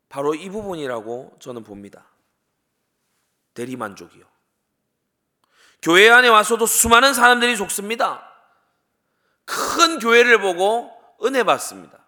바로 0.09 0.35
이 0.35 0.49
부분이라고 0.49 1.37
저는 1.41 1.65
봅니다. 1.65 2.07
대리만족이요. 3.55 4.25
교회 5.83 6.09
안에 6.11 6.29
와서도 6.29 6.67
수많은 6.67 7.15
사람들이 7.15 7.57
속습니다. 7.57 8.25
큰 9.45 9.99
교회를 9.99 10.41
보고 10.41 10.91
은혜 11.25 11.43
받습니다. 11.43 11.99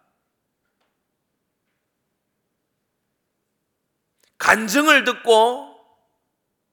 간증을 4.39 5.05
듣고 5.05 5.71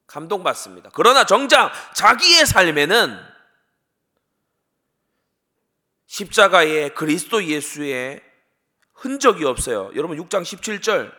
감동받습니다. 0.07 0.89
그러나 0.93 1.25
정작 1.25 1.71
자기의 1.93 2.45
삶에는 2.45 3.19
십자가의 6.05 6.95
그리스도 6.95 7.43
예수의 7.43 8.26
흔적이 8.97 9.45
없어요. 9.45 9.91
여러분 9.95 10.17
6장 10.17 10.41
17절 10.41 11.11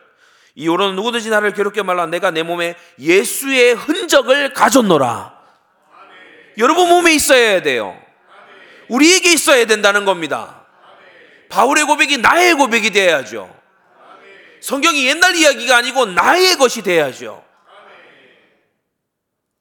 이후로는 0.55 0.95
누구든지 0.95 1.29
나를 1.29 1.53
괴롭게 1.53 1.81
말라 1.81 2.05
내가 2.05 2.31
내 2.31 2.43
몸에 2.43 2.75
예수의 2.99 3.73
흔적을 3.73 4.53
가졌노라. 4.53 5.39
여러분 6.57 6.89
몸에 6.89 7.13
있어야 7.13 7.61
돼요. 7.61 7.99
우리에게 8.89 9.31
있어야 9.31 9.65
된다는 9.65 10.03
겁니다. 10.03 10.65
바울의 11.47 11.85
고백이 11.85 12.17
나의 12.17 12.55
고백이 12.55 12.91
돼야죠. 12.91 13.57
성경이 14.61 15.07
옛날 15.07 15.35
이야기가 15.35 15.77
아니고 15.77 16.07
나의 16.07 16.57
것이 16.57 16.81
돼야죠. 16.81 17.45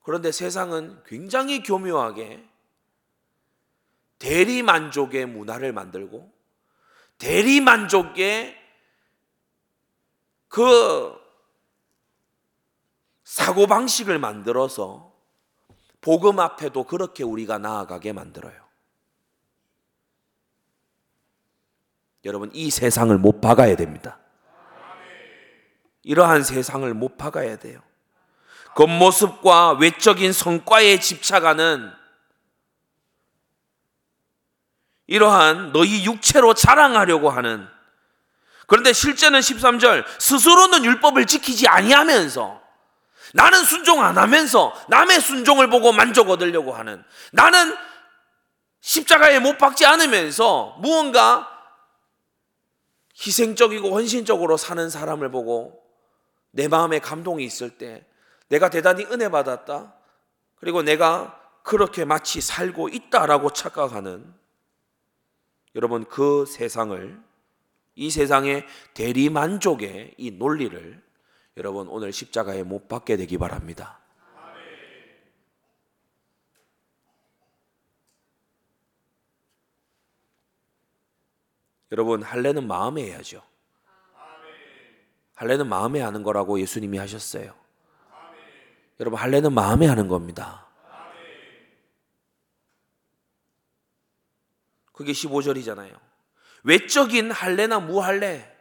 그런데 0.02 0.32
세상은 0.32 0.98
굉장히 1.06 1.62
교묘하게 1.62 2.42
대리만족의 4.18 5.26
문화를 5.26 5.72
만들고 5.72 6.37
대리만족의 7.18 8.56
그 10.48 11.14
사고방식을 13.24 14.18
만들어서 14.18 15.12
복음 16.00 16.40
앞에도 16.40 16.84
그렇게 16.84 17.24
우리가 17.24 17.58
나아가게 17.58 18.12
만들어요. 18.12 18.68
여러분, 22.24 22.50
이 22.52 22.70
세상을 22.70 23.16
못 23.18 23.40
박아야 23.40 23.76
됩니다. 23.76 24.18
이러한 26.02 26.42
세상을 26.42 26.92
못 26.94 27.18
박아야 27.18 27.56
돼요. 27.56 27.82
겉모습과 28.74 29.72
외적인 29.72 30.32
성과에 30.32 31.00
집착하는 31.00 31.92
이러한 35.08 35.72
너희 35.72 36.04
육체로 36.04 36.54
자랑하려고 36.54 37.30
하는. 37.30 37.66
그런데 38.66 38.92
실제는 38.92 39.40
13절 39.40 40.04
스스로는 40.18 40.84
율법을 40.84 41.26
지키지 41.26 41.66
아니하면서 41.66 42.60
나는 43.34 43.64
순종 43.64 44.02
안 44.02 44.16
하면서 44.16 44.74
남의 44.88 45.20
순종을 45.20 45.68
보고 45.70 45.92
만족 45.92 46.30
얻으려고 46.30 46.72
하는. 46.72 47.02
나는 47.32 47.74
십자가에 48.80 49.38
못 49.38 49.58
박지 49.58 49.84
않으면서 49.86 50.76
무언가 50.80 51.48
희생적이고 53.20 53.94
헌신적으로 53.94 54.56
사는 54.56 54.88
사람을 54.88 55.30
보고 55.30 55.82
내 56.50 56.68
마음에 56.68 56.98
감동이 56.98 57.44
있을 57.44 57.70
때 57.70 58.06
내가 58.48 58.68
대단히 58.68 59.04
은혜 59.06 59.30
받았다. 59.30 59.94
그리고 60.56 60.82
내가 60.82 61.40
그렇게 61.62 62.04
마치 62.04 62.40
살고 62.40 62.90
있다라고 62.90 63.50
착각하는 63.50 64.38
여러분 65.78 66.04
그 66.06 66.44
세상을 66.44 67.22
이 67.94 68.10
세상의 68.10 68.66
대리만족의 68.94 70.14
이 70.16 70.32
논리를 70.32 71.00
여러분 71.56 71.86
오늘 71.86 72.12
십자가에 72.12 72.64
못 72.64 72.88
박게 72.88 73.16
되기 73.16 73.38
바랍니다. 73.38 74.00
여러분 81.92 82.24
할례는 82.24 82.66
마음에 82.66 83.04
해야죠. 83.04 83.40
할례는 85.36 85.68
마음에 85.68 86.00
하는 86.00 86.24
거라고 86.24 86.58
예수님이 86.58 86.98
하셨어요. 86.98 87.54
여러분 88.98 89.20
할례는 89.20 89.52
마음에 89.52 89.86
하는 89.86 90.08
겁니다. 90.08 90.67
그게 94.98 95.12
15절이잖아요. 95.12 95.92
외적인 96.64 97.30
할례나 97.30 97.78
무할례. 97.78 98.52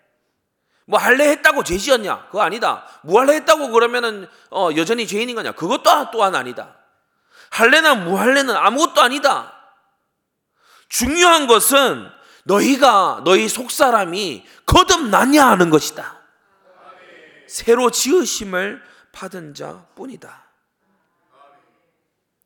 뭐 0.86 1.00
할례 1.00 1.30
했다고 1.32 1.64
죄 1.64 1.80
지었냐? 1.80 2.28
그거 2.28 2.44
아니다. 2.44 2.86
무할례 3.02 3.34
했다고 3.38 3.72
그러면은 3.72 4.30
어, 4.52 4.70
여전히 4.76 5.08
죄인인 5.08 5.36
거냐? 5.36 5.54
그것도 5.54 6.12
또한 6.12 6.36
아니다. 6.36 6.76
할례나 7.50 7.96
무할례는 7.96 8.56
아무것도 8.56 9.02
아니다. 9.02 9.52
중요한 10.90 11.48
것은 11.48 12.08
너희가 12.44 13.24
너희 13.26 13.50
속사람이 13.50 14.46
거듭났냐 14.68 15.44
하는 15.44 15.72
것이다. 15.72 16.22
새로 17.48 17.90
지으심을 17.90 18.84
받은 19.12 19.56
자뿐이다. 19.56 20.46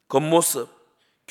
겉모습, 0.08 0.70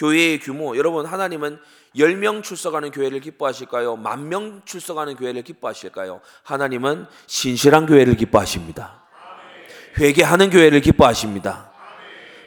교회의 0.01 0.41
규모, 0.41 0.79
여러분 0.79 1.05
하나님은 1.05 1.59
10명 1.95 2.43
출석하는 2.43 2.91
교회를 2.91 3.21
기뻐하실까요? 3.21 3.97
만 3.97 4.31
명 4.31 4.63
출석하는 4.65 5.17
교회를 5.17 5.43
기뻐하실까요? 5.43 6.23
하나님은 6.43 7.05
신실한 7.27 7.85
교회를 7.85 8.17
기뻐하십니다. 8.17 9.03
회개하는 9.99 10.49
교회를 10.49 10.81
기뻐하십니다. 10.81 11.71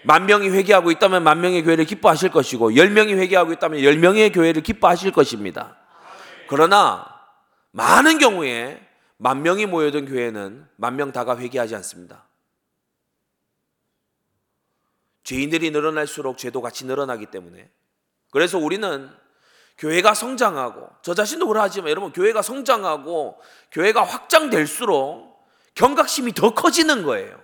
만 0.04 0.26
명이 0.26 0.50
회개하고 0.50 0.90
있다면 0.92 1.24
만 1.24 1.42
명의 1.42 1.64
교회를 1.64 1.86
기뻐하실 1.86 2.32
것이고 2.32 2.76
열 2.76 2.90
명이 2.90 3.14
회개하고 3.14 3.54
있다면 3.54 3.84
열 3.84 3.98
명의 4.00 4.32
교회를 4.32 4.64
기뻐하실 4.64 5.12
것입니다. 5.12 5.78
그러나 6.48 7.06
많은 7.72 8.18
경우에 8.18 8.82
만 9.18 9.44
명이 9.44 9.68
모여든 9.68 10.06
교회는 10.06 10.66
만 10.76 10.96
명 10.96 11.12
다가 11.12 11.38
회개하지 11.38 11.76
않습니다. 11.76 12.28
죄인들이 15.24 15.72
늘어날수록 15.72 16.38
죄도 16.38 16.62
같이 16.62 16.86
늘어나기 16.86 17.28
때문에 17.28 17.70
그래서 18.32 18.58
우리는 18.58 19.10
교회가 19.78 20.14
성장하고 20.14 20.90
저 21.02 21.14
자신도 21.14 21.48
그러하지만 21.48 21.90
여러분 21.90 22.12
교회가 22.12 22.42
성장하고 22.42 23.40
교회가 23.72 24.04
확장될수록 24.04 25.34
경각심이 25.76 26.34
더 26.34 26.54
커지는 26.54 27.04
거예요. 27.04 27.42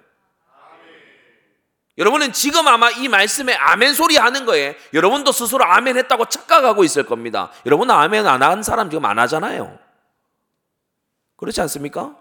여러분은 1.97 2.31
지금 2.31 2.65
아마 2.67 2.89
이 2.91 3.09
말씀에 3.09 3.53
아멘 3.55 3.93
소리 3.93 4.15
하는 4.15 4.45
거에 4.45 4.77
여러분도 4.93 5.33
스스로 5.33 5.65
아멘 5.65 5.97
했다고 5.97 6.25
착각하고 6.25 6.83
있을 6.85 7.03
겁니다. 7.03 7.51
여러분 7.65 7.91
아멘 7.91 8.25
안 8.25 8.41
한 8.41 8.63
사람 8.63 8.89
지금 8.89 9.03
안 9.05 9.19
하잖아요. 9.19 9.77
그렇지 11.35 11.59
않습니까? 11.61 12.15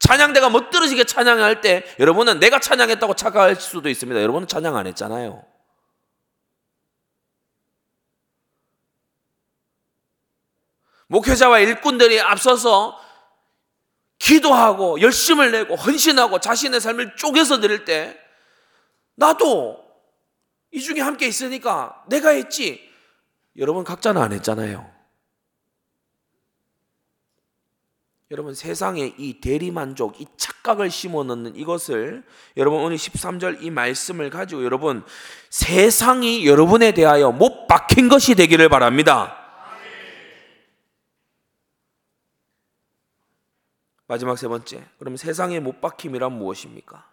찬양대가 0.00 0.50
멋들어지게 0.50 1.04
찬양할 1.04 1.60
때 1.60 1.84
여러분은 1.98 2.40
내가 2.40 2.58
찬양했다고 2.58 3.14
착각할 3.14 3.56
수도 3.56 3.88
있습니다. 3.88 4.20
여러분은 4.20 4.48
찬양 4.48 4.76
안 4.76 4.86
했잖아요. 4.86 5.44
목회자와 11.06 11.58
일꾼들이 11.60 12.20
앞서서 12.20 12.98
기도하고 14.18 15.00
열심을 15.00 15.50
내고 15.50 15.74
헌신하고 15.74 16.40
자신의 16.40 16.80
삶을 16.80 17.16
쪼개서 17.16 17.60
드릴 17.60 17.84
때 17.84 18.18
나도 19.16 19.84
이 20.70 20.80
중에 20.80 21.00
함께 21.00 21.26
있으니까 21.26 22.04
내가 22.08 22.30
했지. 22.30 22.88
여러분 23.56 23.82
각자는 23.82 24.22
안 24.22 24.32
했잖아요. 24.32 24.99
여러분 28.30 28.54
세상에 28.54 29.12
이 29.18 29.40
대리만족, 29.40 30.20
이 30.20 30.26
착각을 30.36 30.88
심어넣는 30.88 31.56
이것을 31.56 32.22
여러분 32.56 32.80
오늘 32.80 32.96
13절 32.96 33.60
이 33.60 33.70
말씀을 33.70 34.30
가지고 34.30 34.64
여러분 34.64 35.04
세상이 35.48 36.46
여러분에 36.46 36.92
대하여 36.92 37.32
못 37.32 37.66
박힌 37.66 38.08
것이 38.08 38.36
되기를 38.36 38.68
바랍니다. 38.68 39.36
마지막 44.06 44.38
세 44.38 44.46
번째. 44.46 44.84
그럼 45.00 45.16
세상의 45.16 45.58
못 45.58 45.80
박힘이란 45.80 46.30
무엇입니까? 46.30 47.04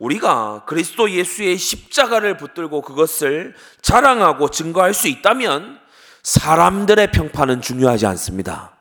우리가 0.00 0.64
그리스도 0.66 1.08
예수의 1.08 1.58
십자가를 1.58 2.36
붙들고 2.36 2.82
그것을 2.82 3.54
자랑하고 3.82 4.50
증거할 4.50 4.94
수 4.94 5.06
있다면 5.06 5.80
사람들의 6.24 7.12
평판은 7.12 7.60
중요하지 7.60 8.06
않습니다. 8.06 8.73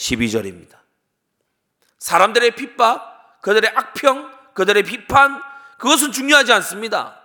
12절입니다. 0.00 0.78
사람들의 1.98 2.56
핍박, 2.56 3.40
그들의 3.42 3.70
악평, 3.74 4.30
그들의 4.54 4.82
비판, 4.82 5.40
그것은 5.78 6.12
중요하지 6.12 6.52
않습니다. 6.54 7.20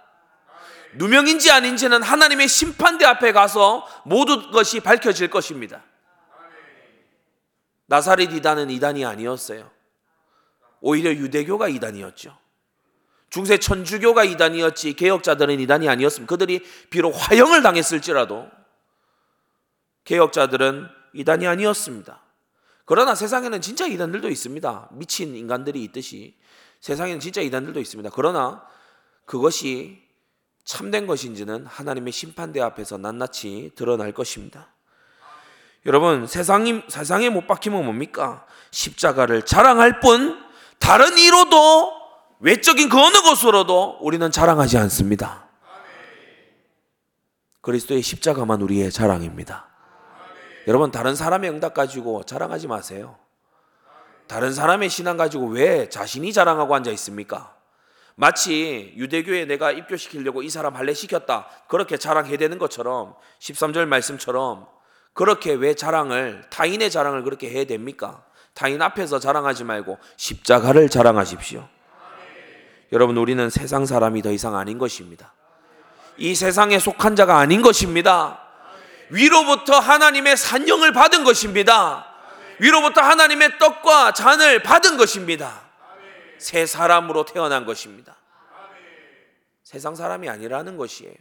누명인지 0.95 1.51
아닌지는 1.51 2.01
하나님의 2.01 2.47
심판대 2.47 3.05
앞에 3.05 3.31
가서 3.31 3.85
모든 4.05 4.51
것이 4.51 4.79
밝혀질 4.79 5.29
것입니다. 5.29 5.83
나사렛 7.88 8.31
이단은 8.33 8.69
이단이 8.69 9.05
아니었어요. 9.05 9.69
오히려 10.81 11.11
유대교가 11.11 11.67
이단이었죠. 11.67 12.38
중세 13.29 13.57
천주교가 13.57 14.23
이단이었지 14.23 14.93
개혁자들은 14.93 15.59
이단이 15.59 15.89
아니었습니다. 15.89 16.29
그들이 16.29 16.63
비록 16.89 17.11
화형을 17.11 17.61
당했을지라도 17.61 18.49
개혁자들은 20.05 20.88
이단이 21.13 21.47
아니었습니다. 21.47 22.24
그러나 22.85 23.15
세상에는 23.15 23.61
진짜 23.61 23.87
이단들도 23.87 24.29
있습니다. 24.29 24.89
미친 24.93 25.35
인간들이 25.35 25.83
있듯이 25.85 26.37
세상에는 26.81 27.19
진짜 27.19 27.41
이단들도 27.41 27.79
있습니다. 27.79 28.11
그러나 28.13 28.63
그것이 29.25 30.03
참된 30.63 31.07
것인지는 31.07 31.65
하나님의 31.65 32.13
심판대 32.13 32.61
앞에서 32.61 32.97
낱낱이 32.97 33.71
드러날 33.75 34.11
것입니다. 34.11 34.73
여러분 35.85 36.25
세상이 36.25 36.83
세상에 36.87 37.29
못 37.29 37.45
박히면 37.47 37.85
뭡니까? 37.85 38.45
십자가를 38.71 39.43
자랑할 39.43 39.99
뿐 39.99 40.43
다른 40.79 41.17
이로도 41.17 41.93
외적인 42.39 42.89
그 42.89 42.99
어느 42.99 43.21
것으로도 43.21 43.99
우리는 44.01 44.29
자랑하지 44.29 44.77
않습니다. 44.77 45.47
그리스도의 47.61 48.01
십자가만 48.01 48.61
우리의 48.61 48.91
자랑입니다. 48.91 49.74
여러분 50.67 50.91
다른 50.91 51.15
사람의 51.15 51.49
응답 51.49 51.73
가지고 51.73 52.23
자랑하지 52.23 52.67
마세요. 52.67 53.17
다른 54.28 54.54
사람의 54.54 54.89
신앙 54.89 55.17
가지고 55.17 55.47
왜 55.47 55.89
자신이 55.89 56.34
자랑하고 56.34 56.73
앉아 56.73 56.89
있습니까? 56.91 57.56
마치 58.15 58.93
유대교에 58.95 59.45
내가 59.45 59.71
입교시키려고 59.71 60.41
이 60.41 60.49
사람 60.49 60.75
할례 60.75 60.93
시켰다. 60.93 61.47
그렇게 61.67 61.97
자랑해야 61.97 62.38
되는 62.38 62.58
것처럼 62.58 63.15
13절 63.39 63.86
말씀처럼 63.86 64.67
그렇게 65.13 65.54
왜 65.54 65.75
자랑을 65.75 66.43
타인의 66.49 66.89
자랑을 66.89 67.23
그렇게 67.23 67.49
해야 67.49 67.65
됩니까? 67.65 68.23
타인 68.54 68.82
앞에서 68.82 69.19
자랑하지 69.19 69.65
말고 69.65 69.99
십자가를 70.15 70.89
자랑하십시오. 70.89 71.67
여러분 72.91 73.17
우리는 73.17 73.49
세상 73.49 73.86
사람이 73.86 74.21
더 74.21 74.32
이상 74.32 74.56
아닌 74.56 74.78
것입니다. 74.78 75.34
이 76.17 76.34
세상에 76.34 76.80
속한 76.80 77.15
자가 77.15 77.38
아닌 77.38 77.62
것입니다. 77.62 78.44
위로부터 79.09 79.79
하나님의 79.79 80.37
산령을 80.37 80.91
받은 80.91 81.23
것입니다. 81.23 82.05
위로부터 82.59 83.01
하나님의 83.01 83.57
떡과 83.59 84.13
잔을 84.13 84.63
받은 84.63 84.97
것입니다. 84.97 85.61
새 86.37 86.65
사람으로 86.65 87.25
태어난 87.25 87.65
것입니다. 87.65 88.15
세상 89.63 89.95
사람이 89.95 90.29
아니라는 90.29 90.77
것이에요. 90.77 91.15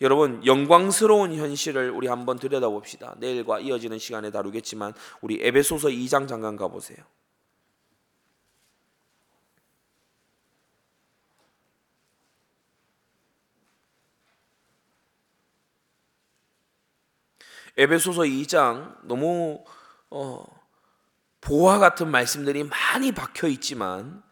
여러분 0.00 0.44
영광스러운 0.44 1.32
현실을 1.34 1.90
우리 1.90 2.08
한번 2.08 2.38
들여다봅시다. 2.38 3.14
내일과 3.18 3.60
이어지는 3.60 3.98
시간에 3.98 4.32
다루겠지만 4.32 4.94
우리 5.20 5.38
에베소서 5.40 5.88
2장 5.88 6.26
잠깐 6.26 6.56
가보세요. 6.56 6.98
에베소서 17.76 18.22
2장 18.22 18.98
너무 19.06 19.64
어, 20.10 20.44
보화 21.40 21.78
같은 21.78 22.10
말씀들이 22.10 22.64
많이 22.64 23.12
박혀 23.12 23.48
있지만 23.48 24.22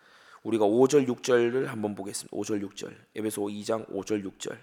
우리가 0.42 0.64
5절 0.64 1.08
6절을 1.08 1.66
한번 1.66 1.94
보겠습니다. 1.94 2.34
5절 2.36 2.62
6절. 2.68 2.94
에베소 3.14 3.42
2장 3.42 3.88
5절 3.90 4.24
6절. 4.24 4.58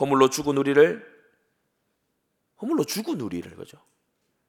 허물로 0.00 0.30
죽은 0.30 0.56
우리를 0.58 1.12
허물로 2.60 2.84
죽은 2.84 3.20
우리를 3.20 3.54
그죠? 3.56 3.78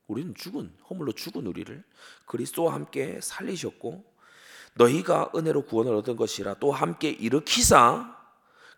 우리는 0.07 0.33
죽은 0.35 0.73
허물로 0.89 1.13
죽은 1.13 1.47
우리를 1.47 1.83
그리스도와 2.25 2.73
함께 2.73 3.19
살리셨고 3.21 4.03
너희가 4.75 5.31
은혜로 5.35 5.65
구원을 5.65 5.93
얻은 5.95 6.15
것이라 6.15 6.55
또 6.55 6.71
함께 6.71 7.09
일으키사 7.09 8.17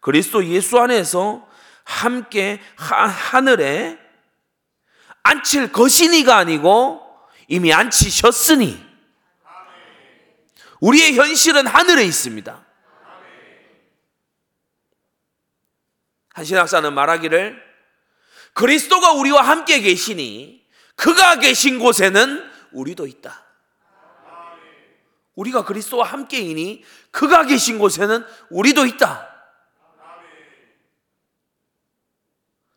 그리스도 0.02 0.45
예수 0.45 0.80
안에서 0.80 1.48
함께 1.86 2.62
하늘에 2.76 3.98
앉힐 5.24 5.71
것이니가 5.71 6.36
아니고 6.36 7.02
이미 7.48 7.71
앉히셨으니 7.71 8.84
우리의 10.82 11.15
현실은 11.15 11.65
하늘에 11.65 12.04
있습니다. 12.04 12.65
한신학사는 16.34 16.93
말하기를 16.93 17.63
그리스도가 18.54 19.13
우리와 19.13 19.41
함께 19.41 19.80
계시니 19.80 20.65
그가 20.95 21.39
계신 21.39 21.80
곳에는 21.80 22.52
우리도 22.71 23.08
있다. 23.08 23.45
우리가 25.36 25.65
그리스도와 25.65 26.08
함께이니 26.08 26.84
그가 27.12 27.45
계신 27.45 27.80
곳에는 27.80 28.26
우리도 28.50 28.86
있다. 28.86 29.35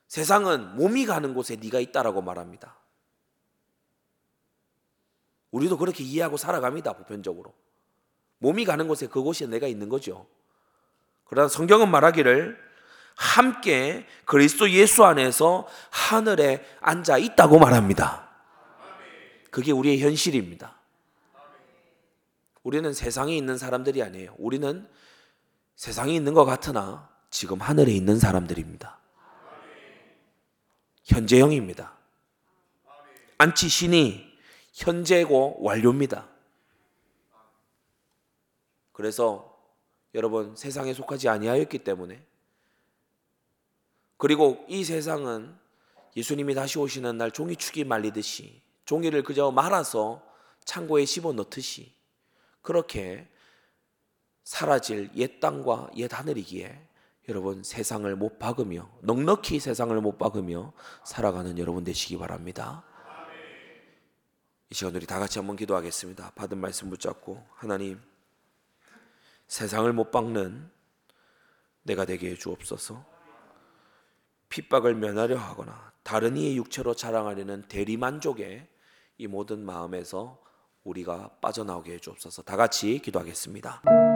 세상은 0.08 0.74
몸이 0.74 1.06
가는 1.06 1.34
곳에 1.34 1.56
네가 1.56 1.80
있다라고 1.80 2.22
말합니다. 2.22 2.76
우리도 5.50 5.78
그렇게 5.78 6.02
이해하고 6.02 6.36
살아갑니다. 6.36 6.94
보편적으로. 6.94 7.54
몸이 8.38 8.64
가는 8.64 8.88
곳에 8.88 9.06
그곳에 9.06 9.46
내가 9.46 9.66
있는 9.66 9.88
거죠. 9.88 10.26
그러나 11.24 11.48
성경은 11.48 11.90
말하기를 11.90 12.58
함께 13.16 14.06
그리스도 14.24 14.70
예수 14.70 15.04
안에서 15.04 15.66
하늘에 15.90 16.64
앉아 16.80 17.18
있다고 17.18 17.58
말합니다. 17.58 18.28
그게 19.50 19.72
우리의 19.72 20.00
현실입니다. 20.00 20.78
우리는 22.62 22.92
세상에 22.92 23.36
있는 23.36 23.58
사람들이 23.58 24.02
아니에요. 24.02 24.34
우리는 24.38 24.88
세상에 25.74 26.14
있는 26.14 26.34
것 26.34 26.44
같으나 26.44 27.10
지금 27.30 27.60
하늘에 27.60 27.92
있는 27.92 28.18
사람들입니다. 28.18 28.97
현재형입니다. 31.08 31.96
안치신이 33.38 34.38
현재고 34.74 35.56
완료입니다. 35.60 36.28
그래서 38.92 39.58
여러분 40.14 40.54
세상에 40.54 40.92
속하지 40.92 41.28
아니하였기 41.28 41.78
때문에 41.78 42.22
그리고 44.16 44.64
이 44.68 44.84
세상은 44.84 45.56
예수님이 46.16 46.54
다시 46.54 46.78
오시는 46.78 47.16
날 47.16 47.30
종이축이 47.30 47.84
말리듯이 47.84 48.60
종이를 48.84 49.22
그저 49.22 49.50
말아서 49.50 50.22
창고에 50.64 51.04
집어 51.04 51.32
넣듯이 51.32 51.94
그렇게 52.60 53.28
사라질 54.44 55.10
옛 55.14 55.40
땅과 55.40 55.90
옛 55.96 56.12
하늘이기에 56.12 56.87
여러분 57.28 57.62
세상을 57.62 58.14
못 58.16 58.38
박으며 58.38 58.88
넉넉히 59.02 59.60
세상을 59.60 59.98
못 60.00 60.16
박으며 60.16 60.72
살아가는 61.04 61.58
여러분 61.58 61.84
되시기 61.84 62.16
바랍니다. 62.16 62.82
이 64.70 64.74
시간 64.74 64.94
우리 64.94 65.06
다 65.06 65.18
같이 65.18 65.38
한번 65.38 65.56
기도하겠습니다. 65.56 66.32
받은 66.34 66.58
말씀 66.58 66.88
붙잡고 66.88 67.44
하나님 67.54 68.00
세상을 69.46 69.90
못 69.92 70.10
박는 70.10 70.70
내가 71.82 72.06
되게 72.06 72.30
해 72.30 72.34
주옵소서. 72.34 73.04
핍박을 74.48 74.94
면하려 74.94 75.36
하거나 75.36 75.92
다른 76.02 76.36
이의 76.36 76.56
육체로 76.56 76.94
자랑하려는 76.94 77.68
대리 77.68 77.98
만족의 77.98 78.66
이 79.18 79.26
모든 79.26 79.64
마음에서 79.64 80.42
우리가 80.84 81.30
빠져나오게 81.42 81.92
해 81.92 81.98
주옵소서. 81.98 82.42
다 82.42 82.56
같이 82.56 82.98
기도하겠습니다. 82.98 84.07